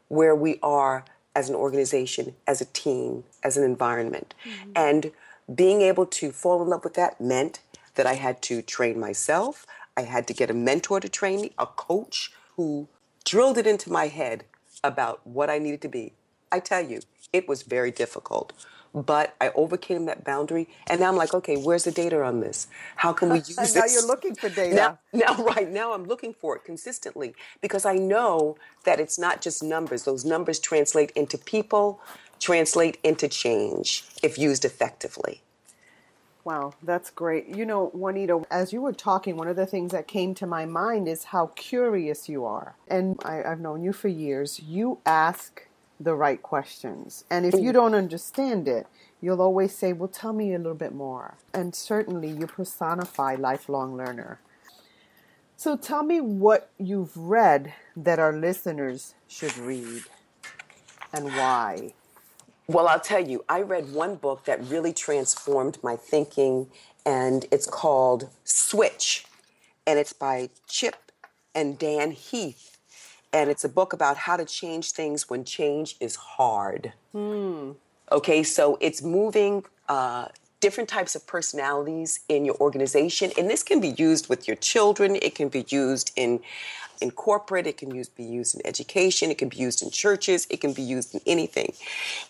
where 0.08 0.34
we 0.34 0.58
are 0.62 1.04
as 1.34 1.48
an 1.48 1.54
organization, 1.54 2.34
as 2.46 2.60
a 2.60 2.66
team, 2.66 3.24
as 3.42 3.56
an 3.56 3.64
environment. 3.64 4.34
Mm-hmm. 4.44 4.70
And 4.76 5.12
being 5.54 5.82
able 5.82 6.06
to 6.06 6.30
fall 6.30 6.62
in 6.62 6.68
love 6.68 6.84
with 6.84 6.94
that 6.94 7.20
meant 7.20 7.60
that 7.94 8.06
I 8.06 8.14
had 8.14 8.42
to 8.42 8.62
train 8.62 8.98
myself. 8.98 9.66
I 9.96 10.02
had 10.02 10.26
to 10.28 10.34
get 10.34 10.50
a 10.50 10.54
mentor 10.54 11.00
to 11.00 11.08
train 11.08 11.40
me, 11.40 11.52
a 11.58 11.66
coach 11.66 12.32
who 12.58 12.88
drilled 13.24 13.56
it 13.56 13.68
into 13.68 13.90
my 13.90 14.08
head 14.08 14.44
about 14.82 15.24
what 15.24 15.48
I 15.48 15.58
needed 15.58 15.80
to 15.82 15.88
be. 15.88 16.12
I 16.50 16.58
tell 16.58 16.84
you, 16.84 17.00
it 17.32 17.48
was 17.48 17.62
very 17.62 17.92
difficult. 17.92 18.52
But 18.92 19.36
I 19.40 19.50
overcame 19.54 20.06
that 20.06 20.24
boundary, 20.24 20.66
and 20.88 20.98
now 20.98 21.08
I'm 21.08 21.16
like, 21.16 21.34
okay, 21.34 21.56
where's 21.56 21.84
the 21.84 21.92
data 21.92 22.20
on 22.24 22.40
this? 22.40 22.66
How 22.96 23.12
can 23.12 23.28
we 23.28 23.38
use 23.38 23.54
this? 23.54 23.76
now 23.76 23.84
you're 23.84 24.06
looking 24.06 24.34
for 24.34 24.48
data. 24.62 24.74
Now, 24.74 24.98
now, 25.12 25.34
right 25.54 25.70
now, 25.70 25.92
I'm 25.92 26.04
looking 26.04 26.34
for 26.34 26.56
it 26.56 26.64
consistently 26.64 27.34
because 27.60 27.84
I 27.86 27.94
know 27.94 28.56
that 28.84 28.98
it's 28.98 29.18
not 29.18 29.40
just 29.40 29.62
numbers. 29.62 30.02
Those 30.02 30.24
numbers 30.24 30.58
translate 30.58 31.12
into 31.12 31.38
people, 31.38 32.00
translate 32.40 32.98
into 33.04 33.28
change 33.28 34.04
if 34.22 34.36
used 34.36 34.64
effectively. 34.64 35.42
Wow, 36.48 36.72
that's 36.82 37.10
great. 37.10 37.46
You 37.46 37.66
know, 37.66 37.90
Juanita, 37.92 38.40
as 38.50 38.72
you 38.72 38.80
were 38.80 38.94
talking, 38.94 39.36
one 39.36 39.48
of 39.48 39.56
the 39.56 39.66
things 39.66 39.92
that 39.92 40.08
came 40.08 40.34
to 40.36 40.46
my 40.46 40.64
mind 40.64 41.06
is 41.06 41.24
how 41.24 41.48
curious 41.48 42.26
you 42.26 42.46
are. 42.46 42.74
And 42.88 43.20
I, 43.22 43.42
have 43.46 43.60
known 43.60 43.82
you 43.82 43.92
for 43.92 44.08
years. 44.08 44.58
You 44.58 44.96
ask 45.04 45.68
the 46.00 46.14
right 46.14 46.42
questions. 46.42 47.26
And 47.28 47.44
if 47.44 47.52
you 47.52 47.70
don't 47.70 47.94
understand 47.94 48.66
it, 48.66 48.86
you'll 49.20 49.42
always 49.42 49.76
say, 49.76 49.92
Well, 49.92 50.08
tell 50.08 50.32
me 50.32 50.54
a 50.54 50.56
little 50.56 50.72
bit 50.72 50.94
more. 50.94 51.34
And 51.52 51.74
certainly 51.74 52.30
you 52.30 52.46
personify 52.46 53.34
lifelong 53.34 53.94
learner. 53.94 54.40
So 55.58 55.76
tell 55.76 56.02
me 56.02 56.18
what 56.22 56.70
you've 56.78 57.14
read 57.14 57.74
that 57.94 58.18
our 58.18 58.32
listeners 58.32 59.14
should 59.26 59.58
read 59.58 60.04
and 61.12 61.26
why. 61.26 61.92
Well, 62.70 62.86
I'll 62.86 63.00
tell 63.00 63.26
you, 63.26 63.46
I 63.48 63.62
read 63.62 63.94
one 63.94 64.16
book 64.16 64.44
that 64.44 64.62
really 64.62 64.92
transformed 64.92 65.78
my 65.82 65.96
thinking, 65.96 66.66
and 67.06 67.46
it's 67.50 67.66
called 67.66 68.28
Switch, 68.44 69.24
and 69.86 69.98
it's 69.98 70.12
by 70.12 70.50
Chip 70.68 71.10
and 71.54 71.78
Dan 71.78 72.10
Heath. 72.10 72.76
And 73.32 73.48
it's 73.48 73.64
a 73.64 73.70
book 73.70 73.94
about 73.94 74.18
how 74.18 74.36
to 74.36 74.44
change 74.44 74.92
things 74.92 75.30
when 75.30 75.44
change 75.44 75.96
is 75.98 76.16
hard. 76.16 76.92
Hmm. 77.12 77.72
Okay, 78.12 78.42
so 78.42 78.76
it's 78.82 79.00
moving 79.00 79.64
uh, 79.88 80.26
different 80.60 80.90
types 80.90 81.14
of 81.14 81.26
personalities 81.26 82.20
in 82.28 82.44
your 82.44 82.56
organization, 82.56 83.30
and 83.38 83.48
this 83.48 83.62
can 83.62 83.80
be 83.80 83.94
used 83.96 84.28
with 84.28 84.46
your 84.46 84.56
children, 84.56 85.16
it 85.16 85.34
can 85.34 85.48
be 85.48 85.64
used 85.70 86.12
in 86.16 86.40
in 87.00 87.10
corporate, 87.10 87.66
it 87.66 87.76
can 87.76 87.94
use, 87.94 88.08
be 88.08 88.24
used 88.24 88.54
in 88.54 88.66
education, 88.66 89.30
it 89.30 89.38
can 89.38 89.48
be 89.48 89.56
used 89.56 89.82
in 89.82 89.90
churches, 89.90 90.46
it 90.50 90.60
can 90.60 90.72
be 90.72 90.82
used 90.82 91.14
in 91.14 91.20
anything. 91.26 91.72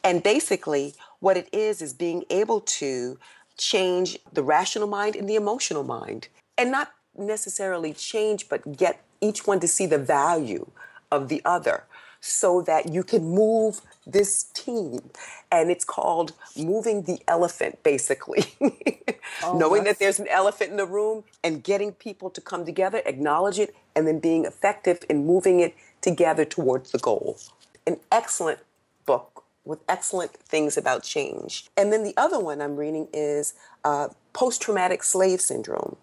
And 0.05 0.23
basically, 0.23 0.95
what 1.21 1.37
it 1.37 1.49
is 1.53 1.83
is 1.83 1.93
being 1.93 2.25
able 2.31 2.61
to 2.61 3.19
change 3.57 4.19
the 4.33 4.43
rational 4.43 4.89
mind 4.89 5.17
and 5.17 5.29
the 5.29 5.35
emotional 5.35 5.85
mind. 5.85 6.29
And 6.57 6.71
not 6.71 6.93
necessarily 7.17 7.93
change, 7.93 8.49
but 8.49 8.77
get 8.77 9.03
each 9.21 9.47
one 9.47 9.61
to 9.61 9.69
see 9.69 9.87
the 9.87 9.99
value 9.99 10.71
of 11.11 11.29
the 11.29 11.43
other 11.45 11.85
so 12.21 12.63
that 12.63 12.93
you 12.93 13.03
can 13.03 13.25
move 13.25 13.81
this 14.09 14.45
team. 14.55 15.11
And 15.53 15.71
it's 15.71 15.85
called 15.85 16.33
moving 16.57 17.03
the 17.03 17.21
elephant, 17.29 17.83
basically. 17.83 18.45
oh, 19.43 19.57
Knowing 19.57 19.85
that 19.85 19.99
there's 19.99 20.19
an 20.19 20.29
elephant 20.29 20.71
in 20.71 20.77
the 20.77 20.87
room 20.87 21.25
and 21.45 21.63
getting 21.63 21.93
people 21.93 22.31
to 22.31 22.41
come 22.41 22.65
together, 22.65 23.03
acknowledge 23.05 23.59
it, 23.59 23.75
and 23.95 24.07
then 24.07 24.19
being 24.19 24.45
effective 24.45 25.01
in 25.09 25.27
moving 25.27 25.61
it 25.61 25.75
together 26.01 26.45
towards 26.45 26.93
the 26.93 26.99
goal. 26.99 27.39
An 27.87 27.99
excellent 28.11 28.61
book 29.07 29.45
with 29.65 29.81
excellent 29.89 30.33
things 30.33 30.77
about 30.77 31.03
change. 31.03 31.67
And 31.77 31.93
then 31.93 32.03
the 32.03 32.15
other 32.17 32.41
one 32.41 32.61
I'm 32.61 32.77
reading 32.77 33.09
is 33.13 33.55
uh, 33.85 34.09
Post 34.33 34.63
Traumatic 34.63 35.03
Slave 35.03 35.41
Syndrome. 35.41 35.97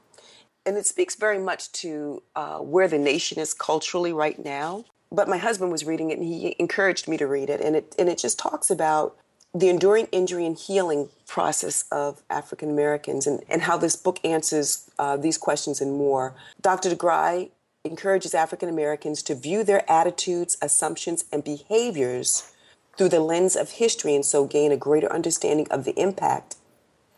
And 0.68 0.78
it 0.78 0.86
speaks 0.86 1.16
very 1.16 1.40
much 1.40 1.72
to 1.74 2.24
uh, 2.36 2.58
where 2.58 2.88
the 2.88 2.98
nation 2.98 3.40
is 3.40 3.54
culturally 3.54 4.14
right 4.14 4.44
now 4.44 4.86
but 5.16 5.28
my 5.28 5.38
husband 5.38 5.72
was 5.72 5.86
reading 5.86 6.12
it 6.12 6.20
and 6.20 6.28
he 6.28 6.56
encouraged 6.60 7.08
me 7.08 7.18
to 7.18 7.26
read 7.26 7.50
it 7.50 7.62
and 7.62 7.76
it 7.76 7.96
and 7.98 8.10
it 8.10 8.18
just 8.18 8.38
talks 8.38 8.70
about 8.70 9.16
the 9.54 9.70
enduring 9.70 10.08
injury 10.12 10.46
and 10.46 10.58
healing 10.58 11.08
process 11.28 11.86
of 11.90 12.22
African 12.30 12.70
Americans 12.70 13.26
and, 13.26 13.42
and 13.50 13.62
how 13.62 13.78
this 13.78 13.96
book 13.96 14.20
answers 14.24 14.90
uh, 15.00 15.16
these 15.16 15.38
questions 15.38 15.80
and 15.80 15.94
more. 15.94 16.36
Dr. 16.62 16.90
DeGruy 16.90 17.52
encourages 17.86 18.34
African 18.34 18.68
Americans 18.68 19.24
to 19.24 19.34
view 19.34 19.64
their 19.64 19.90
attitudes, 19.90 20.58
assumptions, 20.62 21.24
and 21.32 21.42
behaviors 21.42 22.52
through 22.98 23.10
the 23.10 23.22
lens 23.22 23.56
of 23.56 23.72
history 23.72 24.14
and 24.14 24.26
so 24.26 24.46
gain 24.46 24.74
a 24.74 24.78
greater 24.78 25.12
understanding 25.12 25.68
of 25.72 25.86
the 25.86 25.98
impact 25.98 26.56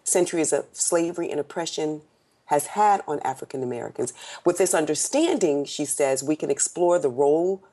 centuries 0.04 0.54
of 0.54 0.66
slavery 0.74 1.32
and 1.32 1.40
oppression 1.40 2.02
has 2.46 2.68
had 2.68 3.02
on 3.08 3.20
African 3.22 3.64
Americans. 3.64 4.14
With 4.46 4.58
this 4.58 4.74
understanding, 4.74 5.66
she 5.66 5.86
says, 5.86 6.24
we 6.24 6.36
can 6.36 6.50
explore 6.50 6.98
the 6.98 7.10
role 7.10 7.64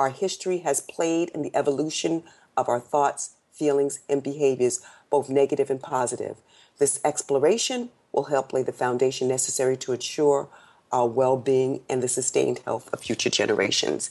our 0.00 0.08
history 0.08 0.58
has 0.60 0.80
played 0.80 1.28
in 1.28 1.42
the 1.42 1.54
evolution 1.54 2.22
of 2.56 2.70
our 2.70 2.80
thoughts, 2.80 3.34
feelings, 3.52 4.00
and 4.08 4.22
behaviors, 4.22 4.80
both 5.10 5.28
negative 5.28 5.68
and 5.68 5.82
positive. 5.82 6.38
This 6.78 6.98
exploration 7.04 7.90
will 8.10 8.24
help 8.24 8.54
lay 8.54 8.62
the 8.62 8.72
foundation 8.72 9.28
necessary 9.28 9.76
to 9.76 9.92
ensure 9.92 10.48
our 10.90 11.06
well 11.06 11.36
being 11.36 11.82
and 11.90 12.02
the 12.02 12.08
sustained 12.08 12.60
health 12.64 12.88
of 12.94 13.00
future 13.00 13.28
generations. 13.28 14.10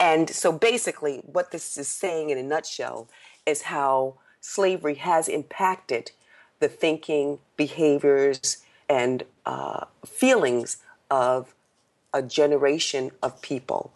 And 0.00 0.30
so 0.30 0.52
basically, 0.52 1.18
what 1.18 1.50
this 1.50 1.76
is 1.76 1.86
saying 1.86 2.30
in 2.30 2.38
a 2.38 2.42
nutshell 2.42 3.06
is 3.44 3.62
how 3.62 4.14
slavery 4.40 4.94
has 4.94 5.28
impacted 5.28 6.12
the 6.60 6.68
thinking, 6.68 7.40
behaviors, 7.58 8.64
and 8.88 9.24
uh, 9.44 9.84
feelings 10.06 10.78
of 11.10 11.54
a 12.14 12.22
generation 12.22 13.10
of 13.22 13.42
people. 13.42 13.92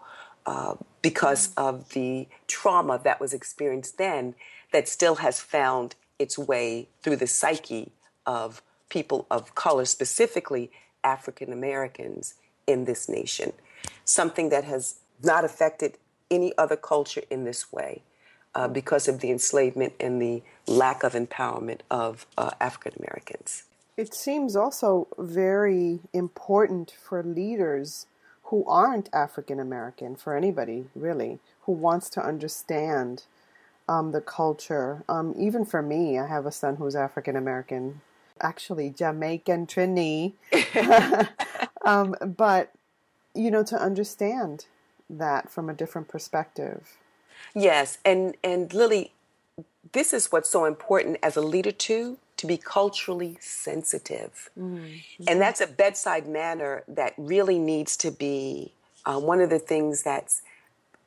Uh, 0.51 0.75
because 1.01 1.55
of 1.57 1.91
the 1.91 2.27
trauma 2.49 3.01
that 3.05 3.21
was 3.21 3.33
experienced 3.33 3.99
then 3.99 4.35
that 4.73 4.89
still 4.89 5.15
has 5.27 5.39
found 5.39 5.95
its 6.19 6.37
way 6.37 6.89
through 7.03 7.15
the 7.15 7.27
psyche 7.29 7.93
of 8.27 8.61
people 8.89 9.29
of 9.31 9.55
color, 9.55 9.85
specifically 9.85 10.69
African 11.05 11.53
Americans 11.53 12.35
in 12.67 12.85
this 12.85 13.09
nation. 13.09 13.53
Something 14.05 14.49
that 14.49 14.65
has 14.65 14.97
not 15.23 15.45
affected 15.45 15.99
any 16.33 16.53
other 16.59 16.77
culture 16.77 17.23
in 17.31 17.45
this 17.45 17.73
way 17.73 18.03
uh, 18.57 18.67
because 18.67 19.07
of 19.07 19.21
the 19.21 19.31
enslavement 19.31 19.93
and 20.01 20.21
the 20.21 20.43
lack 20.67 21.05
of 21.05 21.13
empowerment 21.13 21.83
of 21.93 22.27
uh, 22.37 22.51
African 22.61 22.95
Americans. 22.99 23.63
It 23.97 24.15
seems 24.15 24.57
also 24.57 25.07
very 25.17 26.01
important 26.13 26.93
for 27.01 27.23
leaders 27.23 28.07
who 28.51 28.65
aren't 28.67 29.09
African 29.13 29.61
American, 29.61 30.17
for 30.17 30.37
anybody 30.37 30.87
really, 30.97 31.39
who 31.63 31.73
wants 31.73 32.11
to 32.11 32.25
understand 32.25 33.23
um, 33.89 34.11
the 34.11 34.21
culture. 34.21 35.05
Um, 35.09 35.35
even 35.39 35.65
for 35.65 35.83
me, 35.83 36.19
I 36.19 36.27
have 36.27 36.47
a 36.47 36.53
son 36.53 36.77
who's 36.77 36.97
African 36.97 37.37
American, 37.37 38.01
actually 38.41 38.91
Jamaican 38.91 39.69
Trini. 39.69 40.33
um, 41.85 42.17
but, 42.37 42.73
you 43.37 43.53
know, 43.53 43.63
to 43.63 43.81
understand 43.81 44.67
that 45.09 45.49
from 45.49 45.71
a 45.71 45.75
different 45.75 46.09
perspective. 46.09 46.97
Yes, 47.55 47.99
and, 48.05 48.37
and 48.43 48.75
Lily, 48.75 49.13
this 49.93 50.13
is 50.13 50.33
what's 50.33 50.51
so 50.51 50.65
important 50.65 51.19
as 51.23 51.37
a 51.37 51.41
leader 51.41 51.73
too 51.73 52.19
to 52.41 52.47
be 52.47 52.57
culturally 52.57 53.37
sensitive. 53.41 54.51
Mm-hmm. 54.59 55.25
And 55.29 55.41
that's 55.41 55.61
a 55.61 55.67
bedside 55.67 56.27
manner 56.27 56.85
that 56.89 57.13
really 57.19 57.59
needs 57.59 57.97
to 57.99 58.11
be 58.11 58.73
uh, 59.05 59.21
one 59.21 59.41
of 59.43 59.51
the 59.51 59.59
things 59.59 60.03
that's 60.03 60.43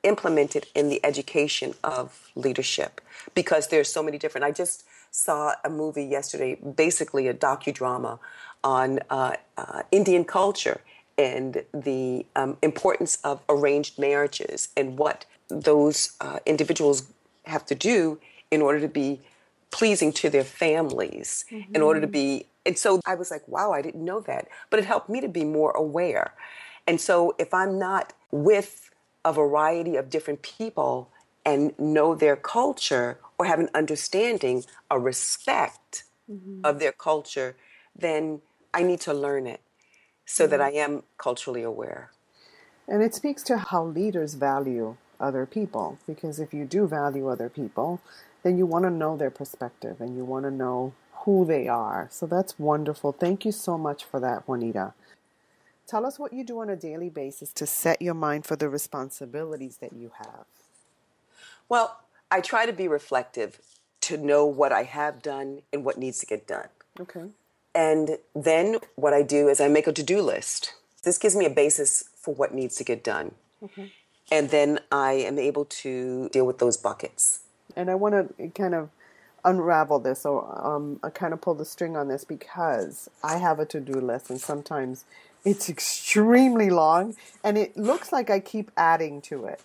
implemented 0.04 0.68
in 0.76 0.90
the 0.90 1.04
education 1.04 1.74
of 1.84 2.30
leadership 2.36 3.02
because 3.34 3.70
there's 3.70 3.92
so 3.92 4.04
many 4.04 4.18
different. 4.20 4.46
I 4.46 4.52
just 4.52 4.86
saw 5.10 5.54
a 5.64 5.70
movie 5.70 6.06
yesterday, 6.06 6.56
basically 6.56 7.28
a 7.28 7.34
docudrama 7.34 8.20
on 8.64 9.00
uh, 9.10 9.36
uh, 9.58 9.82
Indian 9.92 10.24
culture 10.24 10.82
and 11.18 11.64
the 11.74 12.26
um, 12.36 12.58
importance 12.62 13.18
of 13.24 13.42
arranged 13.50 13.98
marriages 13.98 14.70
and 14.78 14.98
what 14.98 15.26
those 15.48 16.14
uh, 16.22 16.40
individuals 16.46 17.08
have 17.46 17.66
to 17.66 17.76
do 17.76 18.20
in 18.52 18.62
order 18.62 18.80
to 18.80 18.88
be 18.88 19.20
pleasing 19.74 20.14
to 20.14 20.30
their 20.30 20.44
families 20.44 21.44
mm-hmm. 21.52 21.76
in 21.76 21.82
order 21.82 22.00
to 22.00 22.08
be 22.08 22.46
and 22.66 22.78
so 22.78 23.02
I 23.06 23.16
was 23.16 23.30
like, 23.30 23.46
wow, 23.48 23.74
I 23.74 23.82
didn't 23.82 24.06
know 24.06 24.22
that. 24.22 24.48
But 24.70 24.80
it 24.80 24.86
helped 24.86 25.10
me 25.10 25.20
to 25.20 25.28
be 25.28 25.44
more 25.44 25.72
aware. 25.72 26.34
And 26.88 27.00
so 27.00 27.36
if 27.38 27.54
I'm 27.54 27.78
not 27.78 28.14
with 28.32 28.90
a 29.26 29.34
variety 29.34 29.96
of 29.96 30.10
different 30.10 30.42
people 30.42 31.10
and 31.46 31.78
know 31.78 32.16
their 32.16 32.36
culture 32.38 33.20
or 33.38 33.46
have 33.46 33.60
an 33.60 33.70
understanding, 33.74 34.64
a 34.90 35.00
respect 35.00 36.04
mm-hmm. 36.32 36.62
of 36.64 36.80
their 36.80 36.92
culture, 36.94 37.56
then 37.94 38.42
I 38.74 38.84
need 38.84 39.02
to 39.02 39.14
learn 39.14 39.46
it 39.46 39.62
so 40.26 40.44
mm-hmm. 40.44 40.52
that 40.52 40.62
I 40.62 40.72
am 40.72 41.04
culturally 41.18 41.64
aware. 41.64 42.12
And 42.88 43.04
it 43.04 43.14
speaks 43.14 43.44
to 43.44 43.58
how 43.58 43.84
leaders 43.84 44.36
value 44.36 44.98
other 45.20 45.46
people 45.46 46.00
because 46.06 46.40
if 46.40 46.54
you 46.54 46.66
do 46.66 46.88
value 46.88 47.28
other 47.28 47.50
people, 47.50 48.02
then 48.44 48.58
you 48.58 48.66
want 48.66 48.84
to 48.84 48.92
know 48.92 49.18
their 49.18 49.32
perspective 49.32 50.00
and 50.00 50.16
you 50.16 50.24
want 50.24 50.46
to 50.46 50.52
know 50.52 50.94
who 51.24 51.46
they 51.46 51.68
are. 51.68 52.08
So 52.12 52.26
that's 52.26 52.60
wonderful. 52.60 53.14
Thank 53.14 53.46
you 53.46 53.52
so 53.52 53.78
much 53.78 54.04
for 54.04 54.20
that, 54.20 54.48
Juanita. 54.48 54.94
Tell 55.88 56.06
us 56.06 56.20
what 56.20 56.34
you 56.34 56.44
do 56.44 56.60
on 56.60 56.70
a 56.70 56.76
daily 56.76 57.10
basis 57.10 57.52
to 57.54 57.66
set 57.66 58.02
your 58.02 58.14
mind 58.14 58.46
for 58.46 58.56
the 58.56 58.70
responsibilities 58.70 59.78
that 59.78 59.94
you 59.94 60.12
have. 60.18 60.46
Well, 61.70 62.02
I 62.30 62.42
try 62.42 62.66
to 62.66 62.74
be 62.74 62.88
reflective 62.88 63.60
to 64.02 64.18
know 64.18 64.46
what 64.46 64.72
I 64.72 64.84
have 64.84 65.22
done 65.22 65.62
and 65.72 65.86
what 65.86 65.98
needs 65.98 66.20
to 66.20 66.26
get 66.26 66.46
done. 66.48 66.68
Okay. 67.00 67.26
And 67.74 68.18
then 68.36 68.78
what 68.96 69.14
I 69.14 69.24
do 69.24 69.48
is 69.48 69.62
I 69.62 69.68
make 69.68 69.88
a 69.88 69.94
to 69.94 70.04
do 70.04 70.22
list. 70.22 70.74
This 71.04 71.18
gives 71.18 71.36
me 71.36 71.46
a 71.46 71.50
basis 71.50 72.04
for 72.16 72.34
what 72.34 72.54
needs 72.54 72.76
to 72.78 72.84
get 72.84 73.04
done. 73.04 73.36
Okay. 73.64 73.92
And 74.32 74.50
then 74.50 74.80
I 74.92 75.14
am 75.14 75.40
able 75.40 75.66
to 75.66 76.30
deal 76.30 76.46
with 76.46 76.60
those 76.60 76.78
buckets. 76.78 77.43
And 77.76 77.90
I 77.90 77.96
want 77.96 78.38
to 78.38 78.50
kind 78.50 78.76
of 78.76 78.90
unravel 79.46 80.00
this 80.00 80.26
or 80.26 80.66
um, 80.66 81.00
kind 81.14 81.34
of 81.34 81.42
pull 81.42 81.54
the 81.54 81.66
string 81.66 81.98
on 81.98 82.08
this 82.08 82.24
because 82.24 83.10
I 83.24 83.38
have 83.38 83.60
a 83.60 83.66
to 83.68 83.80
do 83.80 83.94
list 84.00 84.30
and 84.30 84.40
sometimes 84.40 85.06
it's 85.44 85.70
extremely 85.70 86.70
long 86.70 87.16
and 87.44 87.58
it 87.58 87.76
looks 87.76 88.12
like 88.12 88.30
I 88.30 88.40
keep 88.40 88.72
adding 88.78 89.22
to 89.24 89.46
it. 89.46 89.62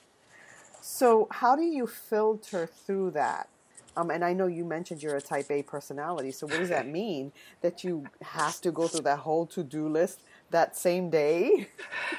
So, 0.80 1.28
how 1.30 1.54
do 1.54 1.62
you 1.62 1.86
filter 1.86 2.66
through 2.66 3.10
that? 3.12 3.48
Um, 3.96 4.10
and 4.10 4.24
I 4.24 4.32
know 4.32 4.46
you 4.46 4.64
mentioned 4.64 5.02
you're 5.02 5.16
a 5.16 5.20
type 5.20 5.50
A 5.50 5.62
personality. 5.62 6.30
So, 6.30 6.46
what 6.46 6.58
does 6.58 6.68
that 6.70 6.88
mean? 6.88 7.32
That 7.62 7.84
you 7.84 8.06
have 8.22 8.60
to 8.62 8.72
go 8.72 8.88
through 8.88 9.02
that 9.02 9.18
whole 9.18 9.44
to 9.46 9.62
do 9.62 9.88
list 9.88 10.20
that 10.50 10.76
same 10.76 11.10
day? 11.10 11.68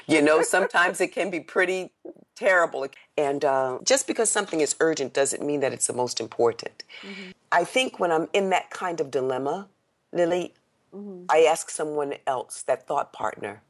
You 0.06 0.22
know, 0.22 0.42
sometimes 0.42 1.00
it 1.00 1.12
can 1.12 1.30
be 1.30 1.40
pretty 1.40 1.92
terrible. 2.34 2.86
And 3.16 3.44
uh, 3.44 3.78
just 3.84 4.06
because 4.06 4.30
something 4.30 4.60
is 4.60 4.74
urgent 4.80 5.12
doesn't 5.12 5.44
mean 5.44 5.60
that 5.60 5.72
it's 5.72 5.86
the 5.86 5.92
most 5.92 6.20
important. 6.20 6.84
Mm-hmm. 7.02 7.30
I 7.52 7.64
think 7.64 8.00
when 8.00 8.10
I'm 8.10 8.28
in 8.32 8.50
that 8.50 8.70
kind 8.70 9.00
of 9.00 9.10
dilemma, 9.10 9.68
Lily, 10.12 10.54
mm-hmm. 10.94 11.24
I 11.28 11.42
ask 11.42 11.70
someone 11.70 12.14
else, 12.26 12.62
that 12.62 12.86
thought 12.86 13.12
partner. 13.12 13.62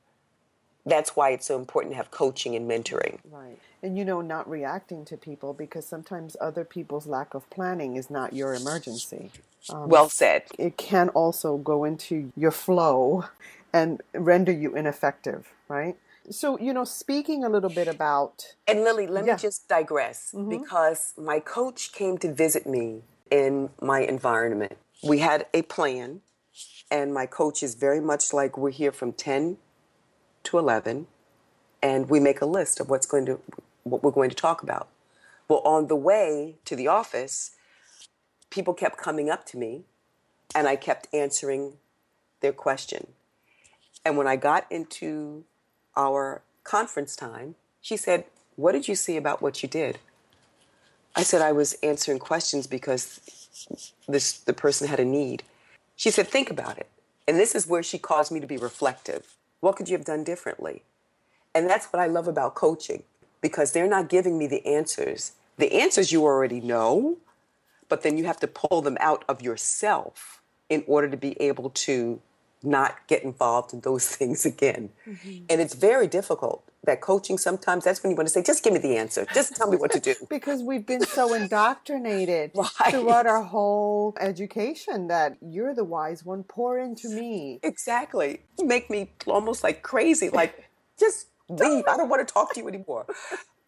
That's 0.87 1.15
why 1.15 1.31
it's 1.31 1.47
so 1.47 1.59
important 1.59 1.93
to 1.93 1.97
have 1.97 2.11
coaching 2.11 2.55
and 2.55 2.71
mentoring. 2.71 3.19
Right. 3.31 3.59
And 3.83 3.99
you 3.99 4.05
know, 4.05 4.21
not 4.21 4.49
reacting 4.49 5.05
to 5.07 5.17
people 5.17 5.53
because 5.53 5.87
sometimes 5.87 6.37
other 6.41 6.65
people's 6.65 7.07
lack 7.07 7.35
of 7.35 7.49
planning 7.51 7.97
is 7.97 8.09
not 8.09 8.33
your 8.33 8.55
emergency. 8.55 9.31
Um, 9.69 9.89
well 9.89 10.09
said. 10.09 10.45
It 10.59 10.77
can 10.77 11.11
also 11.11 11.59
go 11.59 11.85
into 11.85 12.33
your 12.37 12.51
flow 12.51 13.27
and 13.73 14.03
render 14.15 14.53
you 14.53 14.77
ineffective, 14.77 15.53
right? 15.69 15.97
So, 16.31 16.59
you 16.59 16.73
know, 16.73 16.85
speaking 16.85 17.45
a 17.45 17.49
little 17.49 17.71
bit 17.71 17.89
about. 17.89 18.55
And 18.69 18.85
Lily, 18.85 19.07
let 19.07 19.27
yeah. 19.27 19.35
me 19.35 19.39
just 19.39 19.69
digress 19.69 20.33
mm-hmm. 20.35 20.61
because 20.61 21.15
my 21.17 21.41
coach 21.41 21.93
came 21.93 22.19
to 22.19 22.33
visit 22.33 22.67
me 22.67 23.03
in 23.31 23.71
my 23.81 24.01
environment. 24.01 24.77
We 25.03 25.21
had 25.21 25.47
a 25.55 25.63
plan, 25.63 26.21
and 26.91 27.15
my 27.15 27.27
coach 27.27 27.63
is 27.63 27.75
very 27.75 28.01
much 28.01 28.33
like 28.33 28.59
we're 28.59 28.71
here 28.71 28.93
from 28.93 29.13
10 29.13 29.57
to 30.45 30.59
11, 30.59 31.07
and 31.83 32.11
we 32.11 32.21
make 32.21 32.41
a 32.41 32.47
list 32.47 32.81
of 32.81 32.91
what's 32.91 33.07
going 33.07 33.27
to, 33.27 33.41
what 33.85 34.03
we're 34.03 34.11
going 34.11 34.31
to 34.31 34.37
talk 34.37 34.63
about. 34.63 34.89
Well, 35.49 35.63
on 35.65 35.89
the 35.89 35.97
way 35.97 36.57
to 36.67 36.77
the 36.77 36.87
office, 36.87 37.53
people 38.51 38.75
kept 38.75 38.99
coming 38.99 39.31
up 39.31 39.47
to 39.47 39.57
me, 39.57 39.83
and 40.55 40.69
I 40.69 40.77
kept 40.77 41.09
answering 41.13 41.75
their 42.41 42.53
question. 42.53 43.09
And 44.05 44.17
when 44.17 44.27
I 44.27 44.37
got 44.37 44.67
into 44.71 45.45
our 45.97 46.43
conference 46.65 47.17
time, 47.17 47.57
she 47.81 47.97
said, 47.97 48.25
What 48.57 48.73
did 48.73 48.89
you 48.89 48.95
see 48.95 49.17
about 49.17 49.43
what 49.43 49.63
you 49.63 49.69
did? 49.69 49.99
I 51.17 51.23
said, 51.23 51.43
I 51.43 51.53
was 51.53 51.75
answering 51.83 52.19
questions 52.19 52.67
because 52.67 53.21
this, 54.09 54.39
the 54.39 54.53
person 54.53 54.87
had 54.87 55.01
a 55.01 55.05
need. 55.05 55.43
She 55.97 56.11
said, 56.11 56.29
Think 56.29 56.51
about 56.51 56.79
it. 56.79 56.89
And 57.27 57.39
this 57.39 57.55
is 57.55 57.67
where 57.67 57.83
she 57.83 57.99
caused 57.99 58.33
me 58.33 58.41
to 58.41 58.47
be 58.47 58.57
reflective. 58.57 59.35
What 59.61 59.77
could 59.77 59.89
you 59.89 59.97
have 59.97 60.07
done 60.07 60.25
differently? 60.25 60.83
And 61.55 61.69
that's 61.69 61.87
what 61.87 62.01
I 62.01 62.07
love 62.07 62.29
about 62.29 62.55
coaching 62.55 63.03
because 63.41 63.73
they're 63.73 63.89
not 63.89 64.09
giving 64.09 64.39
me 64.39 64.47
the 64.47 64.65
answers. 64.67 65.33
The 65.59 65.73
answers 65.73 66.13
you 66.13 66.25
already 66.25 66.61
know, 66.61 67.19
but 67.89 68.03
then 68.03 68.17
you 68.17 68.25
have 68.25 68.41
to 68.41 68.47
pull 68.47 68.83
them 68.83 68.97
out 69.01 69.25
of 69.29 69.43
yourself 69.43 70.41
in 70.69 70.85
order 70.87 71.09
to 71.09 71.17
be 71.17 71.41
able 71.41 71.71
to 71.71 72.21
not 72.63 73.07
get 73.07 73.23
involved 73.23 73.73
in 73.73 73.81
those 73.81 74.09
things 74.17 74.45
again. 74.45 74.91
Mm-hmm. 75.07 75.45
And 75.49 75.61
it's 75.61 75.75
very 75.75 76.07
difficult. 76.07 76.65
That 76.85 77.03
coaching 77.03 77.37
sometimes 77.37 77.85
that's 77.85 78.03
when 78.03 78.11
you 78.11 78.17
want 78.17 78.29
to 78.29 78.33
say, 78.33 78.43
just 78.43 78.65
give 78.65 78.73
me 78.73 78.79
the 78.79 78.97
answer. 78.97 79.27
Just 79.35 79.55
tell 79.55 79.71
me 79.71 79.77
what 79.77 79.93
to 79.93 80.01
do. 80.01 80.15
because 80.31 80.63
we've 80.63 80.87
been 80.87 81.05
so 81.05 81.35
indoctrinated 81.35 82.53
right. 82.55 82.91
throughout 82.91 83.27
our 83.27 83.43
whole 83.43 84.17
education 84.19 85.09
that 85.09 85.37
you're 85.43 85.75
the 85.75 85.85
wise 85.85 86.25
one, 86.25 86.43
pour 86.43 86.79
into 86.79 87.11
me. 87.11 87.61
Exactly. 87.63 88.41
You 88.59 88.65
make 88.67 88.89
me 88.89 89.11
almost 89.27 89.63
like 89.63 89.83
crazy, 89.83 90.31
like 90.31 90.71
just 90.99 91.27
leave. 91.51 91.85
I 91.87 91.99
don't 91.99 92.09
want 92.09 92.27
to 92.27 92.33
talk 92.33 92.55
to 92.55 92.61
you 92.61 92.69
anymore. 92.69 93.05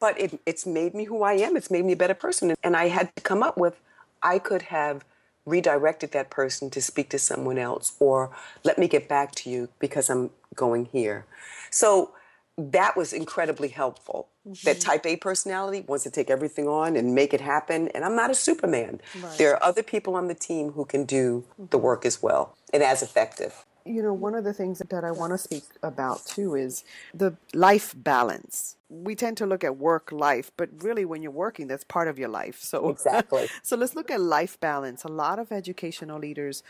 But 0.00 0.18
it, 0.18 0.40
it's 0.46 0.64
made 0.64 0.94
me 0.94 1.04
who 1.04 1.22
I 1.22 1.34
am. 1.34 1.54
It's 1.54 1.70
made 1.70 1.84
me 1.84 1.92
a 1.92 1.96
better 1.96 2.14
person. 2.14 2.54
And 2.64 2.76
I 2.76 2.88
had 2.88 3.14
to 3.14 3.22
come 3.22 3.42
up 3.42 3.58
with, 3.58 3.78
I 4.22 4.38
could 4.38 4.62
have 4.62 5.04
redirected 5.46 6.12
that 6.12 6.30
person 6.30 6.70
to 6.70 6.80
speak 6.80 7.10
to 7.10 7.18
someone 7.18 7.58
else 7.58 7.94
or 7.98 8.30
let 8.64 8.78
me 8.78 8.88
get 8.88 9.08
back 9.08 9.34
to 9.34 9.50
you 9.50 9.68
because 9.78 10.08
I'm 10.08 10.30
going 10.54 10.86
here. 10.86 11.26
So 11.70 12.12
that 12.56 12.96
was 12.96 13.12
incredibly 13.12 13.68
helpful. 13.68 14.28
Mm-hmm. 14.46 14.64
That 14.64 14.80
type 14.80 15.06
A 15.06 15.16
personality 15.16 15.84
wants 15.86 16.04
to 16.04 16.10
take 16.10 16.30
everything 16.30 16.68
on 16.68 16.96
and 16.96 17.14
make 17.14 17.32
it 17.32 17.40
happen. 17.40 17.88
And 17.88 18.04
I'm 18.04 18.16
not 18.16 18.30
a 18.30 18.34
Superman. 18.34 19.00
Right. 19.20 19.38
There 19.38 19.52
are 19.52 19.62
other 19.62 19.82
people 19.82 20.14
on 20.14 20.28
the 20.28 20.34
team 20.34 20.72
who 20.72 20.84
can 20.84 21.04
do 21.04 21.44
mm-hmm. 21.52 21.66
the 21.70 21.78
work 21.78 22.04
as 22.04 22.22
well 22.22 22.56
and 22.72 22.82
as 22.82 23.02
effective. 23.02 23.64
You 23.84 24.02
know, 24.02 24.12
one 24.12 24.34
of 24.34 24.44
the 24.44 24.52
things 24.52 24.80
that 24.90 25.04
I 25.04 25.10
want 25.10 25.32
to 25.32 25.38
speak 25.38 25.64
about 25.82 26.24
too 26.24 26.54
is 26.54 26.84
the 27.12 27.36
life 27.52 27.94
balance. 27.96 28.76
We 28.92 29.14
tend 29.14 29.38
to 29.38 29.46
look 29.46 29.64
at 29.64 29.78
work 29.78 30.12
life, 30.12 30.50
but 30.56 30.68
really 30.82 31.04
when 31.04 31.22
you're 31.22 31.32
working, 31.32 31.66
that's 31.66 31.84
part 31.84 32.08
of 32.08 32.18
your 32.18 32.28
life. 32.28 32.60
So 32.60 32.90
Exactly. 32.90 33.48
so 33.62 33.76
let's 33.76 33.94
look 33.94 34.10
at 34.10 34.20
life 34.20 34.60
balance. 34.60 35.04
A 35.04 35.08
lot 35.08 35.38
of 35.38 35.50
educational 35.50 36.18
leaders 36.18 36.62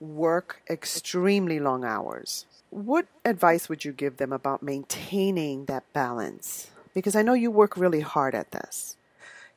work 0.00 0.62
extremely 0.70 1.60
long 1.60 1.84
hours. 1.84 2.46
What 2.70 3.06
advice 3.24 3.68
would 3.68 3.84
you 3.84 3.92
give 3.92 4.16
them 4.16 4.32
about 4.32 4.62
maintaining 4.62 5.66
that 5.66 5.84
balance? 5.92 6.70
Because 6.94 7.14
I 7.14 7.22
know 7.22 7.34
you 7.34 7.50
work 7.50 7.76
really 7.76 8.00
hard 8.00 8.34
at 8.34 8.52
this. 8.52 8.96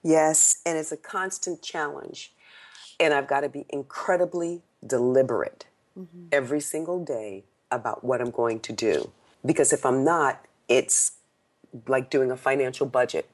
Yes, 0.03 0.61
and 0.65 0.77
it's 0.77 0.91
a 0.91 0.97
constant 0.97 1.61
challenge. 1.61 2.33
And 2.99 3.13
I've 3.13 3.27
got 3.27 3.41
to 3.41 3.49
be 3.49 3.65
incredibly 3.69 4.61
deliberate 4.85 5.65
mm-hmm. 5.97 6.27
every 6.31 6.59
single 6.59 7.03
day 7.03 7.45
about 7.71 8.03
what 8.03 8.21
I'm 8.21 8.31
going 8.31 8.59
to 8.61 8.73
do. 8.73 9.11
Because 9.45 9.73
if 9.73 9.85
I'm 9.85 10.03
not, 10.03 10.45
it's 10.67 11.13
like 11.87 12.09
doing 12.09 12.31
a 12.31 12.37
financial 12.37 12.85
budget. 12.85 13.29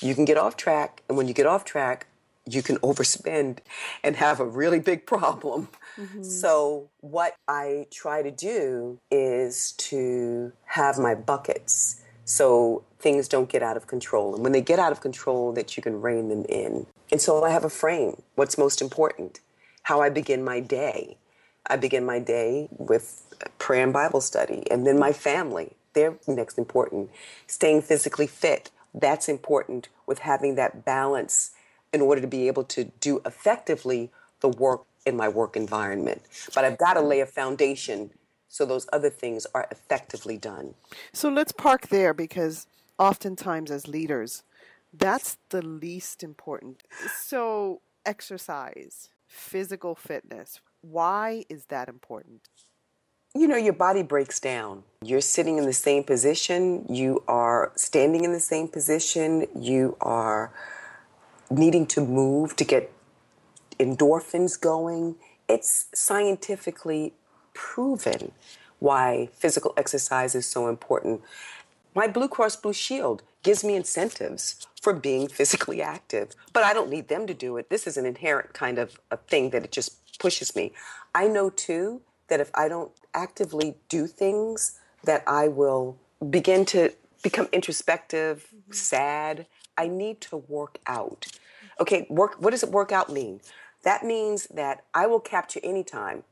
You 0.00 0.14
can 0.14 0.24
get 0.24 0.36
off 0.36 0.56
track, 0.56 1.02
and 1.08 1.16
when 1.16 1.28
you 1.28 1.34
get 1.34 1.46
off 1.46 1.64
track, 1.64 2.06
you 2.48 2.62
can 2.62 2.76
overspend 2.78 3.58
and 4.02 4.16
have 4.16 4.40
a 4.40 4.44
really 4.44 4.78
big 4.78 5.06
problem. 5.06 5.68
Mm-hmm. 5.96 6.22
So, 6.22 6.88
what 7.00 7.36
I 7.48 7.86
try 7.90 8.22
to 8.22 8.30
do 8.30 8.98
is 9.10 9.72
to 9.72 10.52
have 10.66 10.98
my 10.98 11.14
buckets 11.14 12.02
so 12.24 12.82
things 12.98 13.28
don't 13.28 13.48
get 13.48 13.62
out 13.62 13.76
of 13.76 13.86
control. 13.86 14.34
And 14.34 14.42
when 14.42 14.52
they 14.52 14.60
get 14.60 14.78
out 14.78 14.92
of 14.92 15.00
control, 15.00 15.52
that 15.52 15.76
you 15.76 15.82
can 15.82 16.00
rein 16.00 16.28
them 16.28 16.44
in. 16.48 16.86
And 17.10 17.20
so 17.20 17.44
I 17.44 17.50
have 17.50 17.64
a 17.64 17.70
frame. 17.70 18.22
What's 18.34 18.58
most 18.58 18.82
important? 18.82 19.40
How 19.84 20.02
I 20.02 20.10
begin 20.10 20.42
my 20.44 20.58
day. 20.58 21.16
I 21.68 21.76
begin 21.76 22.04
my 22.04 22.18
day 22.18 22.68
with 22.76 23.22
prayer 23.58 23.84
and 23.84 23.92
Bible 23.92 24.20
study, 24.20 24.64
and 24.70 24.86
then 24.86 24.98
my 24.98 25.12
family. 25.12 25.75
They're 25.96 26.18
next 26.28 26.58
important. 26.58 27.10
Staying 27.46 27.80
physically 27.80 28.26
fit. 28.26 28.70
That's 28.92 29.30
important 29.30 29.88
with 30.04 30.18
having 30.20 30.54
that 30.56 30.84
balance 30.84 31.52
in 31.90 32.02
order 32.02 32.20
to 32.20 32.26
be 32.26 32.46
able 32.48 32.64
to 32.64 32.84
do 33.00 33.22
effectively 33.24 34.10
the 34.40 34.48
work 34.48 34.82
in 35.06 35.16
my 35.16 35.28
work 35.28 35.56
environment. 35.56 36.20
But 36.54 36.66
I've 36.66 36.76
got 36.76 36.94
to 36.94 37.00
lay 37.00 37.20
a 37.20 37.26
foundation 37.26 38.10
so 38.46 38.66
those 38.66 38.86
other 38.92 39.08
things 39.08 39.46
are 39.54 39.66
effectively 39.70 40.36
done. 40.36 40.74
So 41.14 41.30
let's 41.30 41.52
park 41.52 41.88
there 41.88 42.12
because 42.12 42.66
oftentimes 42.98 43.70
as 43.70 43.88
leaders, 43.88 44.42
that's 44.92 45.38
the 45.48 45.62
least 45.62 46.22
important. 46.22 46.82
So, 47.24 47.80
exercise, 48.04 49.08
physical 49.26 49.94
fitness, 49.94 50.60
why 50.82 51.44
is 51.48 51.66
that 51.66 51.88
important? 51.88 52.48
You 53.36 53.46
know, 53.46 53.56
your 53.56 53.74
body 53.74 54.02
breaks 54.02 54.40
down. 54.40 54.82
You're 55.02 55.20
sitting 55.20 55.58
in 55.58 55.66
the 55.66 55.74
same 55.74 56.04
position, 56.04 56.86
you 56.88 57.22
are 57.28 57.70
standing 57.76 58.24
in 58.24 58.32
the 58.32 58.40
same 58.40 58.66
position, 58.66 59.46
you 59.54 59.94
are 60.00 60.50
needing 61.50 61.84
to 61.88 62.00
move 62.00 62.56
to 62.56 62.64
get 62.64 62.90
endorphins 63.78 64.58
going. 64.58 65.16
It's 65.50 65.84
scientifically 65.92 67.12
proven 67.52 68.32
why 68.78 69.28
physical 69.34 69.74
exercise 69.76 70.34
is 70.34 70.46
so 70.46 70.68
important. 70.68 71.20
My 71.94 72.06
Blue 72.06 72.28
Cross 72.28 72.56
Blue 72.56 72.72
Shield 72.72 73.22
gives 73.42 73.62
me 73.62 73.76
incentives 73.76 74.66
for 74.80 74.94
being 74.94 75.28
physically 75.28 75.82
active, 75.82 76.30
but 76.54 76.64
I 76.64 76.72
don't 76.72 76.88
need 76.88 77.08
them 77.08 77.26
to 77.26 77.34
do 77.34 77.58
it. 77.58 77.68
This 77.68 77.86
is 77.86 77.98
an 77.98 78.06
inherent 78.06 78.54
kind 78.54 78.78
of 78.78 78.98
a 79.10 79.18
thing 79.18 79.50
that 79.50 79.62
it 79.62 79.72
just 79.72 80.18
pushes 80.18 80.56
me. 80.56 80.72
I 81.14 81.28
know 81.28 81.50
too 81.50 82.00
that 82.28 82.40
if 82.40 82.50
I 82.54 82.68
don't 82.68 82.92
actively 83.14 83.76
do 83.88 84.06
things, 84.06 84.78
that 85.04 85.22
I 85.26 85.48
will 85.48 85.96
begin 86.30 86.64
to 86.66 86.92
become 87.22 87.48
introspective, 87.52 88.48
mm-hmm. 88.54 88.72
sad. 88.72 89.46
I 89.78 89.88
need 89.88 90.20
to 90.22 90.36
work 90.36 90.78
out. 90.86 91.26
Okay, 91.78 92.06
work 92.08 92.36
what 92.40 92.50
does 92.50 92.62
it 92.62 92.70
work 92.70 92.92
out 92.92 93.12
mean? 93.12 93.40
That 93.82 94.02
means 94.04 94.46
that 94.48 94.84
I 94.94 95.06
will 95.06 95.20
capture 95.20 95.60
any 95.62 95.84
time. 95.84 96.24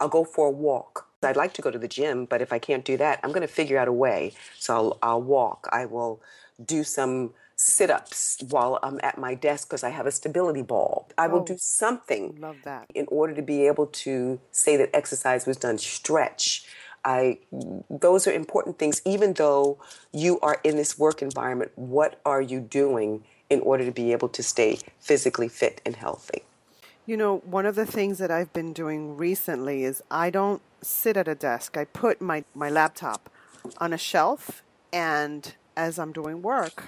I'll 0.00 0.08
go 0.08 0.24
for 0.24 0.46
a 0.48 0.50
walk. 0.50 1.06
I'd 1.22 1.36
like 1.36 1.52
to 1.54 1.62
go 1.62 1.70
to 1.70 1.78
the 1.78 1.88
gym, 1.88 2.24
but 2.24 2.40
if 2.40 2.52
I 2.52 2.58
can't 2.58 2.84
do 2.84 2.96
that, 2.96 3.20
I'm 3.22 3.30
going 3.30 3.42
to 3.42 3.48
figure 3.48 3.78
out 3.78 3.88
a 3.88 3.92
way. 3.92 4.32
So 4.58 4.74
I'll, 4.74 4.98
I'll 5.02 5.22
walk. 5.22 5.68
I 5.70 5.84
will 5.84 6.20
do 6.64 6.82
some 6.82 7.32
sit 7.62 7.90
ups 7.90 8.38
while 8.48 8.78
I'm 8.82 8.98
at 9.02 9.18
my 9.18 9.34
desk 9.34 9.68
because 9.68 9.84
I 9.84 9.90
have 9.90 10.06
a 10.06 10.10
stability 10.10 10.62
ball. 10.62 11.08
I 11.18 11.26
will 11.26 11.40
Oh, 11.40 11.44
do 11.44 11.56
something 11.58 12.38
Love 12.40 12.56
that. 12.64 12.86
in 12.94 13.06
order 13.10 13.34
to 13.34 13.42
be 13.42 13.66
able 13.66 13.86
to 14.04 14.40
say 14.50 14.76
that 14.78 14.88
exercise 14.94 15.44
was 15.46 15.58
done. 15.58 15.76
Stretch. 15.76 16.64
I 17.04 17.38
those 17.90 18.26
are 18.26 18.32
important 18.32 18.78
things. 18.78 19.02
Even 19.04 19.34
though 19.34 19.78
you 20.12 20.40
are 20.40 20.58
in 20.64 20.76
this 20.76 20.98
work 20.98 21.20
environment, 21.22 21.72
what 21.76 22.18
are 22.24 22.40
you 22.42 22.60
doing 22.60 23.24
in 23.50 23.60
order 23.60 23.84
to 23.84 23.92
be 23.92 24.12
able 24.12 24.28
to 24.30 24.42
stay 24.42 24.78
physically 24.98 25.48
fit 25.48 25.80
and 25.84 25.96
healthy? 25.96 26.42
You 27.06 27.16
know, 27.16 27.38
one 27.38 27.66
of 27.66 27.74
the 27.74 27.86
things 27.86 28.18
that 28.18 28.30
I've 28.30 28.52
been 28.52 28.72
doing 28.72 29.16
recently 29.16 29.84
is 29.84 30.02
I 30.10 30.30
don't 30.30 30.62
sit 30.82 31.16
at 31.16 31.28
a 31.28 31.34
desk. 31.34 31.76
I 31.76 31.84
put 31.84 32.20
my, 32.20 32.44
my 32.54 32.70
laptop 32.70 33.28
on 33.78 33.92
a 33.92 33.98
shelf, 33.98 34.62
and 34.92 35.54
as 35.76 35.98
I'm 35.98 36.12
doing 36.12 36.40
work, 36.42 36.84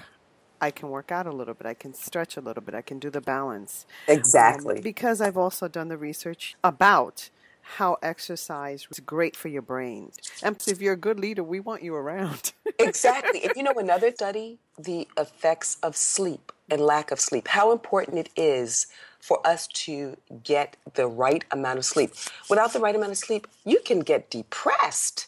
I 0.63 0.71
can 0.71 0.89
work 0.89 1.11
out 1.11 1.27
a 1.27 1.31
little 1.31 1.53
bit. 1.53 1.67
I 1.67 1.73
can 1.73 1.93
stretch 1.93 2.37
a 2.37 2.41
little 2.41 2.63
bit. 2.63 2.73
I 2.73 2.81
can 2.81 2.97
do 2.97 3.09
the 3.09 3.19
balance. 3.19 3.85
Exactly. 4.07 4.77
Um, 4.77 4.81
because 4.81 5.19
I've 5.19 5.37
also 5.37 5.67
done 5.67 5.89
the 5.89 5.97
research 5.97 6.55
about 6.63 7.29
how 7.77 7.97
exercise 8.01 8.87
is 8.89 9.01
great 9.01 9.35
for 9.35 9.49
your 9.49 9.61
brain. 9.61 10.11
And 10.41 10.55
if 10.65 10.81
you're 10.81 10.93
a 10.93 10.97
good 10.97 11.19
leader, 11.19 11.43
we 11.43 11.59
want 11.59 11.83
you 11.83 11.93
around. 11.95 12.53
exactly. 12.79 13.39
If 13.43 13.57
you 13.57 13.63
know, 13.63 13.73
another 13.77 14.11
study, 14.11 14.57
the 14.79 15.05
effects 15.17 15.77
of 15.83 15.97
sleep 15.97 16.53
and 16.71 16.79
lack 16.79 17.11
of 17.11 17.19
sleep, 17.19 17.49
how 17.49 17.73
important 17.73 18.17
it 18.17 18.29
is 18.37 18.87
for 19.19 19.45
us 19.45 19.67
to 19.67 20.15
get 20.45 20.77
the 20.93 21.07
right 21.07 21.43
amount 21.51 21.77
of 21.77 21.83
sleep. 21.83 22.13
Without 22.49 22.71
the 22.71 22.79
right 22.79 22.95
amount 22.95 23.11
of 23.11 23.17
sleep, 23.17 23.47
you 23.65 23.81
can 23.83 23.99
get 23.99 24.29
depressed. 24.29 25.27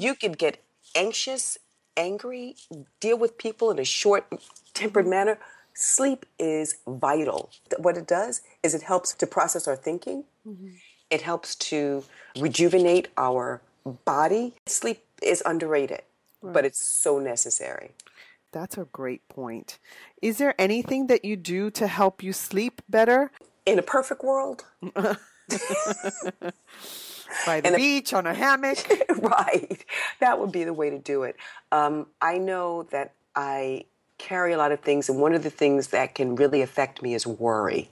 You 0.00 0.16
can 0.16 0.32
get 0.32 0.60
anxious, 0.96 1.58
angry, 1.96 2.56
deal 3.00 3.18
with 3.18 3.38
people 3.38 3.70
in 3.70 3.78
a 3.78 3.84
short 3.84 4.26
tempered 4.74 5.04
mm-hmm. 5.04 5.10
manner. 5.10 5.38
Sleep 5.74 6.24
is 6.38 6.76
vital. 6.86 7.50
What 7.78 7.96
it 7.96 8.06
does 8.06 8.40
is 8.62 8.74
it 8.74 8.82
helps 8.82 9.14
to 9.14 9.26
process 9.26 9.68
our 9.68 9.76
thinking. 9.76 10.24
Mm-hmm. 10.46 10.68
It 11.10 11.22
helps 11.22 11.54
to 11.56 12.04
rejuvenate 12.38 13.08
our 13.16 13.60
body. 14.04 14.54
Sleep 14.66 15.04
is 15.22 15.42
underrated, 15.46 16.02
but 16.42 16.64
it's 16.64 16.84
so 16.84 17.18
necessary. 17.18 17.92
That's 18.52 18.78
a 18.78 18.84
great 18.84 19.28
point. 19.28 19.78
Is 20.22 20.38
there 20.38 20.54
anything 20.58 21.08
that 21.08 21.24
you 21.24 21.36
do 21.36 21.70
to 21.72 21.86
help 21.86 22.22
you 22.22 22.32
sleep 22.32 22.80
better? 22.88 23.30
In 23.66 23.78
a 23.78 23.82
perfect 23.82 24.24
world, 24.24 24.64
By 27.44 27.60
the 27.60 27.72
beach, 27.76 28.12
on 28.12 28.26
a 28.26 28.34
hammock? 28.34 28.78
right, 29.18 29.84
that 30.20 30.38
would 30.38 30.52
be 30.52 30.64
the 30.64 30.72
way 30.72 30.90
to 30.90 30.98
do 30.98 31.22
it. 31.22 31.36
Um, 31.72 32.06
I 32.20 32.38
know 32.38 32.84
that 32.90 33.12
I 33.34 33.84
carry 34.18 34.52
a 34.52 34.58
lot 34.58 34.72
of 34.72 34.80
things, 34.80 35.08
and 35.08 35.20
one 35.20 35.34
of 35.34 35.42
the 35.42 35.50
things 35.50 35.88
that 35.88 36.14
can 36.14 36.36
really 36.36 36.62
affect 36.62 37.02
me 37.02 37.14
is 37.14 37.26
worry. 37.26 37.90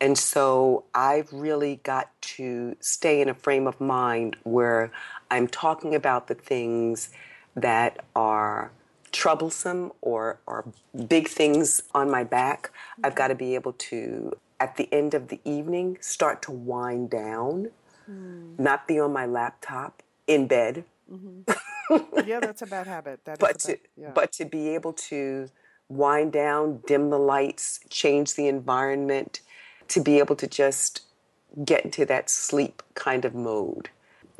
And 0.00 0.16
so 0.16 0.84
I've 0.94 1.32
really 1.32 1.80
got 1.82 2.10
to 2.22 2.76
stay 2.80 3.20
in 3.20 3.28
a 3.28 3.34
frame 3.34 3.66
of 3.66 3.80
mind 3.80 4.36
where 4.42 4.90
I'm 5.30 5.48
talking 5.48 5.94
about 5.94 6.28
the 6.28 6.34
things 6.34 7.10
that 7.54 8.04
are 8.16 8.70
troublesome 9.12 9.92
or, 10.00 10.40
or 10.46 10.64
big 11.08 11.28
things 11.28 11.82
on 11.94 12.10
my 12.10 12.24
back. 12.24 12.70
I've 13.02 13.14
got 13.14 13.28
to 13.28 13.34
be 13.34 13.54
able 13.54 13.74
to, 13.74 14.36
at 14.58 14.76
the 14.76 14.88
end 14.92 15.14
of 15.14 15.28
the 15.28 15.40
evening, 15.44 15.98
start 16.00 16.42
to 16.42 16.50
wind 16.50 17.10
down, 17.10 17.70
Mm. 18.10 18.58
not 18.58 18.86
be 18.86 18.98
on 19.00 19.12
my 19.12 19.26
laptop 19.26 20.02
in 20.26 20.46
bed, 20.46 20.84
mm-hmm. 21.10 22.28
yeah, 22.28 22.40
that's 22.40 22.62
a 22.62 22.66
bad 22.66 22.86
habit. 22.86 23.24
That 23.24 23.38
but 23.38 23.56
a 23.56 23.58
to 23.58 23.68
bad, 23.68 23.78
yeah. 23.96 24.10
but 24.14 24.32
to 24.32 24.44
be 24.44 24.68
able 24.74 24.92
to 24.92 25.48
wind 25.88 26.32
down, 26.32 26.80
dim 26.86 27.10
the 27.10 27.18
lights, 27.18 27.80
change 27.88 28.34
the 28.34 28.48
environment, 28.48 29.40
to 29.88 30.00
be 30.00 30.18
able 30.18 30.36
to 30.36 30.46
just 30.46 31.02
get 31.64 31.84
into 31.84 32.04
that 32.06 32.28
sleep 32.28 32.82
kind 32.94 33.24
of 33.24 33.34
mode. 33.34 33.90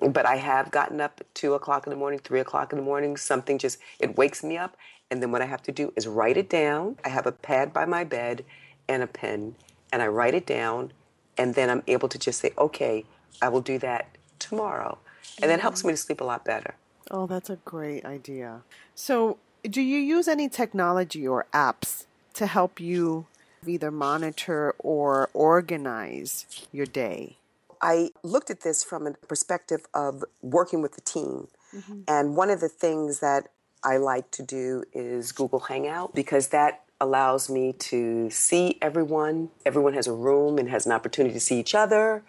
But 0.01 0.27
I 0.27 0.37
have 0.37 0.71
gotten 0.71 1.01
up 1.01 1.19
at 1.21 1.35
two 1.35 1.55
o'clock 1.55 1.87
in 1.87 1.91
the 1.91 1.97
morning, 1.97 2.19
three 2.19 2.41
o'clock 2.41 2.73
in 2.73 2.79
the 2.79 2.85
morning. 2.85 3.17
Something 3.17 3.59
just 3.59 3.79
it 3.99 4.17
wakes 4.17 4.43
me 4.43 4.57
up, 4.57 4.77
and 5.11 5.23
then 5.23 5.31
what 5.31 5.43
I 5.43 5.47
have 5.47 5.63
to 5.65 5.73
do 5.73 5.93
is 5.97 6.07
write 6.07 6.37
it 6.37 6.49
down. 6.49 6.97
I 7.05 7.09
have 7.11 7.27
a 7.27 7.33
pad 7.33 7.73
by 7.73 7.85
my 7.85 8.05
bed 8.05 8.45
and 8.89 9.03
a 9.03 9.07
pen, 9.07 9.55
and 9.93 10.03
I 10.03 10.09
write 10.09 10.35
it 10.35 10.47
down, 10.47 10.93
and 11.39 11.55
then 11.55 11.71
I'm 11.71 11.83
able 11.87 12.09
to 12.09 12.19
just 12.19 12.41
say, 12.41 12.53
okay, 12.59 13.05
I 13.43 13.49
will 13.49 13.61
do 13.61 13.79
that 13.79 14.17
tomorrow, 14.39 14.99
and 15.41 15.51
that 15.51 15.61
helps 15.61 15.85
me 15.85 15.93
to 15.93 15.97
sleep 15.97 16.21
a 16.21 16.25
lot 16.25 16.45
better. 16.45 16.75
Oh, 17.11 17.27
that's 17.27 17.51
a 17.51 17.57
great 17.57 18.05
idea. 18.05 18.63
So, 18.95 19.39
do 19.63 19.81
you 19.81 19.99
use 19.99 20.29
any 20.29 20.49
technology 20.49 21.27
or 21.27 21.47
apps 21.53 22.07
to 22.35 22.47
help 22.47 22.81
you 22.81 23.27
either 23.67 23.91
monitor 23.91 24.75
or 24.79 25.31
organize 25.33 26.67
your 26.73 26.87
day? 26.87 27.37
I 27.81 28.11
looked 28.23 28.51
at 28.51 28.63
this 28.63 28.83
from 28.83 29.07
a 29.07 29.13
perspective 29.13 29.87
of 29.93 30.25
working 30.43 30.81
with 30.81 30.95
the 30.95 31.01
team. 31.03 31.49
Mm-hmm. 31.75 32.01
And 32.09 32.37
one 32.37 32.51
of 32.51 32.61
the 32.61 32.69
things 32.69 33.21
that 33.21 33.49
I 33.83 33.99
like 33.99 34.31
to 34.33 34.43
do 34.43 34.85
is 34.93 35.33
Google 35.33 35.61
Hangout 35.61 36.15
because 36.15 36.49
that 36.49 36.84
allows 37.01 37.51
me 37.51 37.73
to 37.73 38.31
see 38.31 38.79
everyone. 38.81 39.51
Everyone 39.67 39.95
has 39.95 40.07
a 40.07 40.13
room 40.13 40.59
and 40.59 40.69
has 40.69 40.87
an 40.87 40.93
opportunity 40.93 41.35
to 41.35 41.41
see 41.41 41.59
each 41.59 41.75
other 41.75 42.23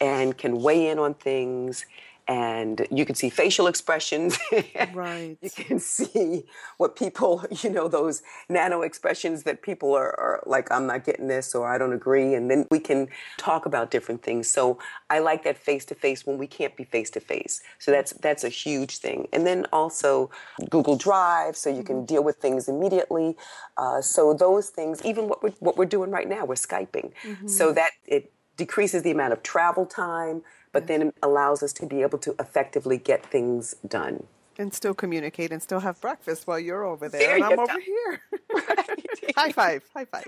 and 0.00 0.36
can 0.36 0.60
weigh 0.60 0.88
in 0.88 0.98
on 0.98 1.14
things. 1.14 1.86
And 2.30 2.86
you 2.92 3.04
can 3.04 3.16
see 3.16 3.28
facial 3.28 3.66
expressions. 3.66 4.38
Right. 4.94 5.36
you 5.40 5.50
can 5.50 5.78
see 5.80 6.44
what 6.76 6.94
people, 6.94 7.44
you 7.62 7.70
know, 7.70 7.88
those 7.88 8.22
nano 8.48 8.82
expressions 8.82 9.42
that 9.42 9.62
people 9.62 9.92
are, 9.94 10.18
are 10.18 10.42
like, 10.46 10.70
I'm 10.70 10.86
not 10.86 11.04
getting 11.04 11.26
this 11.26 11.54
or 11.54 11.66
I 11.66 11.76
don't 11.76 11.92
agree. 11.92 12.34
And 12.34 12.50
then 12.50 12.66
we 12.70 12.78
can 12.78 13.08
talk 13.36 13.66
about 13.66 13.90
different 13.90 14.22
things. 14.22 14.48
So 14.48 14.78
I 15.08 15.18
like 15.18 15.42
that 15.44 15.58
face 15.58 15.84
to 15.86 15.94
face 15.94 16.24
when 16.24 16.38
we 16.38 16.46
can't 16.46 16.76
be 16.76 16.84
face 16.84 17.10
to 17.10 17.20
face. 17.20 17.62
So 17.78 17.90
mm. 17.90 17.96
that's 17.96 18.12
that's 18.12 18.44
a 18.44 18.48
huge 18.48 18.98
thing. 18.98 19.26
And 19.32 19.44
then 19.46 19.66
also 19.72 20.30
Google 20.68 20.96
Drive, 20.96 21.56
so 21.56 21.68
you 21.68 21.82
can 21.82 21.96
mm-hmm. 21.96 22.06
deal 22.06 22.22
with 22.22 22.36
things 22.36 22.68
immediately. 22.68 23.36
Uh, 23.76 24.00
so 24.00 24.34
those 24.34 24.68
things, 24.68 25.04
even 25.04 25.28
what 25.28 25.42
we're, 25.42 25.54
what 25.60 25.76
we're 25.76 25.84
doing 25.84 26.10
right 26.10 26.28
now, 26.28 26.44
we're 26.44 26.54
Skyping. 26.54 27.12
So 27.46 27.66
mm-hmm. 27.66 27.74
that 27.74 27.90
it 28.06 28.32
decreases 28.56 29.02
the 29.02 29.10
amount 29.10 29.32
of 29.32 29.42
travel 29.42 29.86
time, 29.86 30.42
but 30.72 30.86
then 30.86 31.02
it 31.02 31.14
allows 31.22 31.62
us 31.62 31.72
to 31.74 31.86
be 31.86 32.02
able 32.02 32.18
to 32.18 32.34
effectively 32.38 32.98
get 32.98 33.24
things 33.26 33.74
done. 33.86 34.26
And 34.58 34.74
still 34.74 34.94
communicate 34.94 35.52
and 35.52 35.62
still 35.62 35.80
have 35.80 36.00
breakfast 36.00 36.46
while 36.46 36.60
you're 36.60 36.84
over 36.84 37.08
there 37.08 37.20
There 37.20 37.34
and 37.36 37.44
I'm 37.44 37.58
over 37.58 37.80
here. 37.80 38.20
high 39.36 39.52
five, 39.52 39.84
high 39.94 40.04
five. 40.04 40.26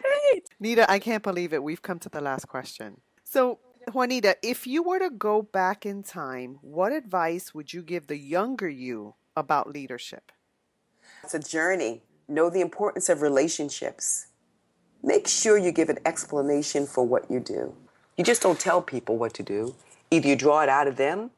Nita, 0.58 0.90
I 0.90 0.98
can't 0.98 1.22
believe 1.22 1.52
it. 1.52 1.62
We've 1.62 1.82
come 1.82 1.98
to 2.00 2.08
the 2.08 2.20
last 2.20 2.48
question. 2.48 3.00
So, 3.24 3.58
Juanita, 3.92 4.36
if 4.42 4.66
you 4.66 4.82
were 4.82 5.00
to 5.00 5.10
go 5.10 5.42
back 5.42 5.84
in 5.84 6.02
time, 6.02 6.58
what 6.62 6.92
advice 6.92 7.52
would 7.52 7.72
you 7.72 7.82
give 7.82 8.06
the 8.06 8.16
younger 8.16 8.68
you 8.68 9.14
about 9.36 9.70
leadership? 9.70 10.32
It's 11.24 11.34
a 11.34 11.38
journey. 11.38 12.02
Know 12.28 12.48
the 12.48 12.60
importance 12.60 13.08
of 13.08 13.20
relationships. 13.20 14.26
Make 15.02 15.26
sure 15.26 15.58
you 15.58 15.72
give 15.72 15.88
an 15.88 15.98
explanation 16.06 16.86
for 16.86 17.04
what 17.04 17.30
you 17.30 17.40
do. 17.40 17.74
You 18.16 18.24
just 18.24 18.42
don't 18.42 18.60
tell 18.60 18.80
people 18.80 19.18
what 19.18 19.34
to 19.34 19.42
do. 19.42 19.74
Either 20.12 20.28
you 20.28 20.36
draw 20.36 20.60
it 20.60 20.68
out 20.68 20.86
of 20.86 20.96
them 20.96 21.30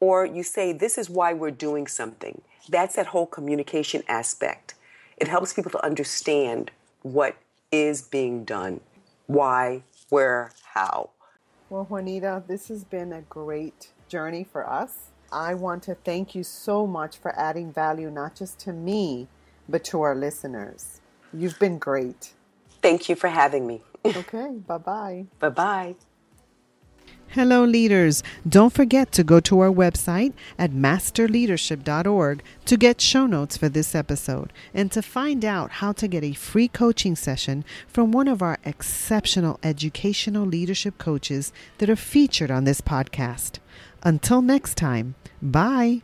or 0.00 0.24
you 0.24 0.42
say, 0.42 0.72
This 0.72 0.96
is 0.96 1.10
why 1.10 1.34
we're 1.34 1.50
doing 1.50 1.86
something. 1.86 2.40
That's 2.70 2.96
that 2.96 3.08
whole 3.08 3.26
communication 3.26 4.02
aspect. 4.08 4.74
It 5.18 5.28
helps 5.28 5.52
people 5.52 5.70
to 5.72 5.84
understand 5.84 6.70
what 7.02 7.36
is 7.70 8.00
being 8.00 8.44
done, 8.44 8.80
why, 9.26 9.82
where, 10.08 10.52
how. 10.72 11.10
Well, 11.68 11.84
Juanita, 11.84 12.42
this 12.48 12.68
has 12.68 12.82
been 12.82 13.12
a 13.12 13.20
great 13.20 13.90
journey 14.08 14.42
for 14.42 14.66
us. 14.66 15.10
I 15.30 15.52
want 15.52 15.82
to 15.82 15.94
thank 15.94 16.34
you 16.34 16.44
so 16.44 16.86
much 16.86 17.18
for 17.18 17.38
adding 17.38 17.72
value, 17.72 18.10
not 18.10 18.36
just 18.36 18.58
to 18.60 18.72
me, 18.72 19.28
but 19.68 19.84
to 19.84 20.00
our 20.00 20.14
listeners. 20.14 21.02
You've 21.32 21.58
been 21.58 21.78
great. 21.78 22.32
Thank 22.80 23.10
you 23.10 23.16
for 23.16 23.28
having 23.28 23.66
me. 23.66 23.82
Okay, 24.06 24.58
bye 24.66 24.78
bye. 24.78 25.26
bye 25.40 25.48
bye. 25.48 25.94
Hello, 27.34 27.64
leaders. 27.64 28.22
Don't 28.48 28.72
forget 28.72 29.10
to 29.10 29.24
go 29.24 29.40
to 29.40 29.58
our 29.58 29.68
website 29.68 30.34
at 30.56 30.70
masterleadership.org 30.70 32.44
to 32.64 32.76
get 32.76 33.00
show 33.00 33.26
notes 33.26 33.56
for 33.56 33.68
this 33.68 33.92
episode 33.92 34.52
and 34.72 34.92
to 34.92 35.02
find 35.02 35.44
out 35.44 35.72
how 35.82 35.90
to 35.94 36.06
get 36.06 36.22
a 36.22 36.34
free 36.34 36.68
coaching 36.68 37.16
session 37.16 37.64
from 37.88 38.12
one 38.12 38.28
of 38.28 38.40
our 38.40 38.58
exceptional 38.64 39.58
educational 39.64 40.46
leadership 40.46 40.96
coaches 40.96 41.52
that 41.78 41.90
are 41.90 41.96
featured 41.96 42.52
on 42.52 42.62
this 42.62 42.80
podcast. 42.80 43.58
Until 44.04 44.40
next 44.40 44.76
time, 44.76 45.16
bye. 45.42 46.02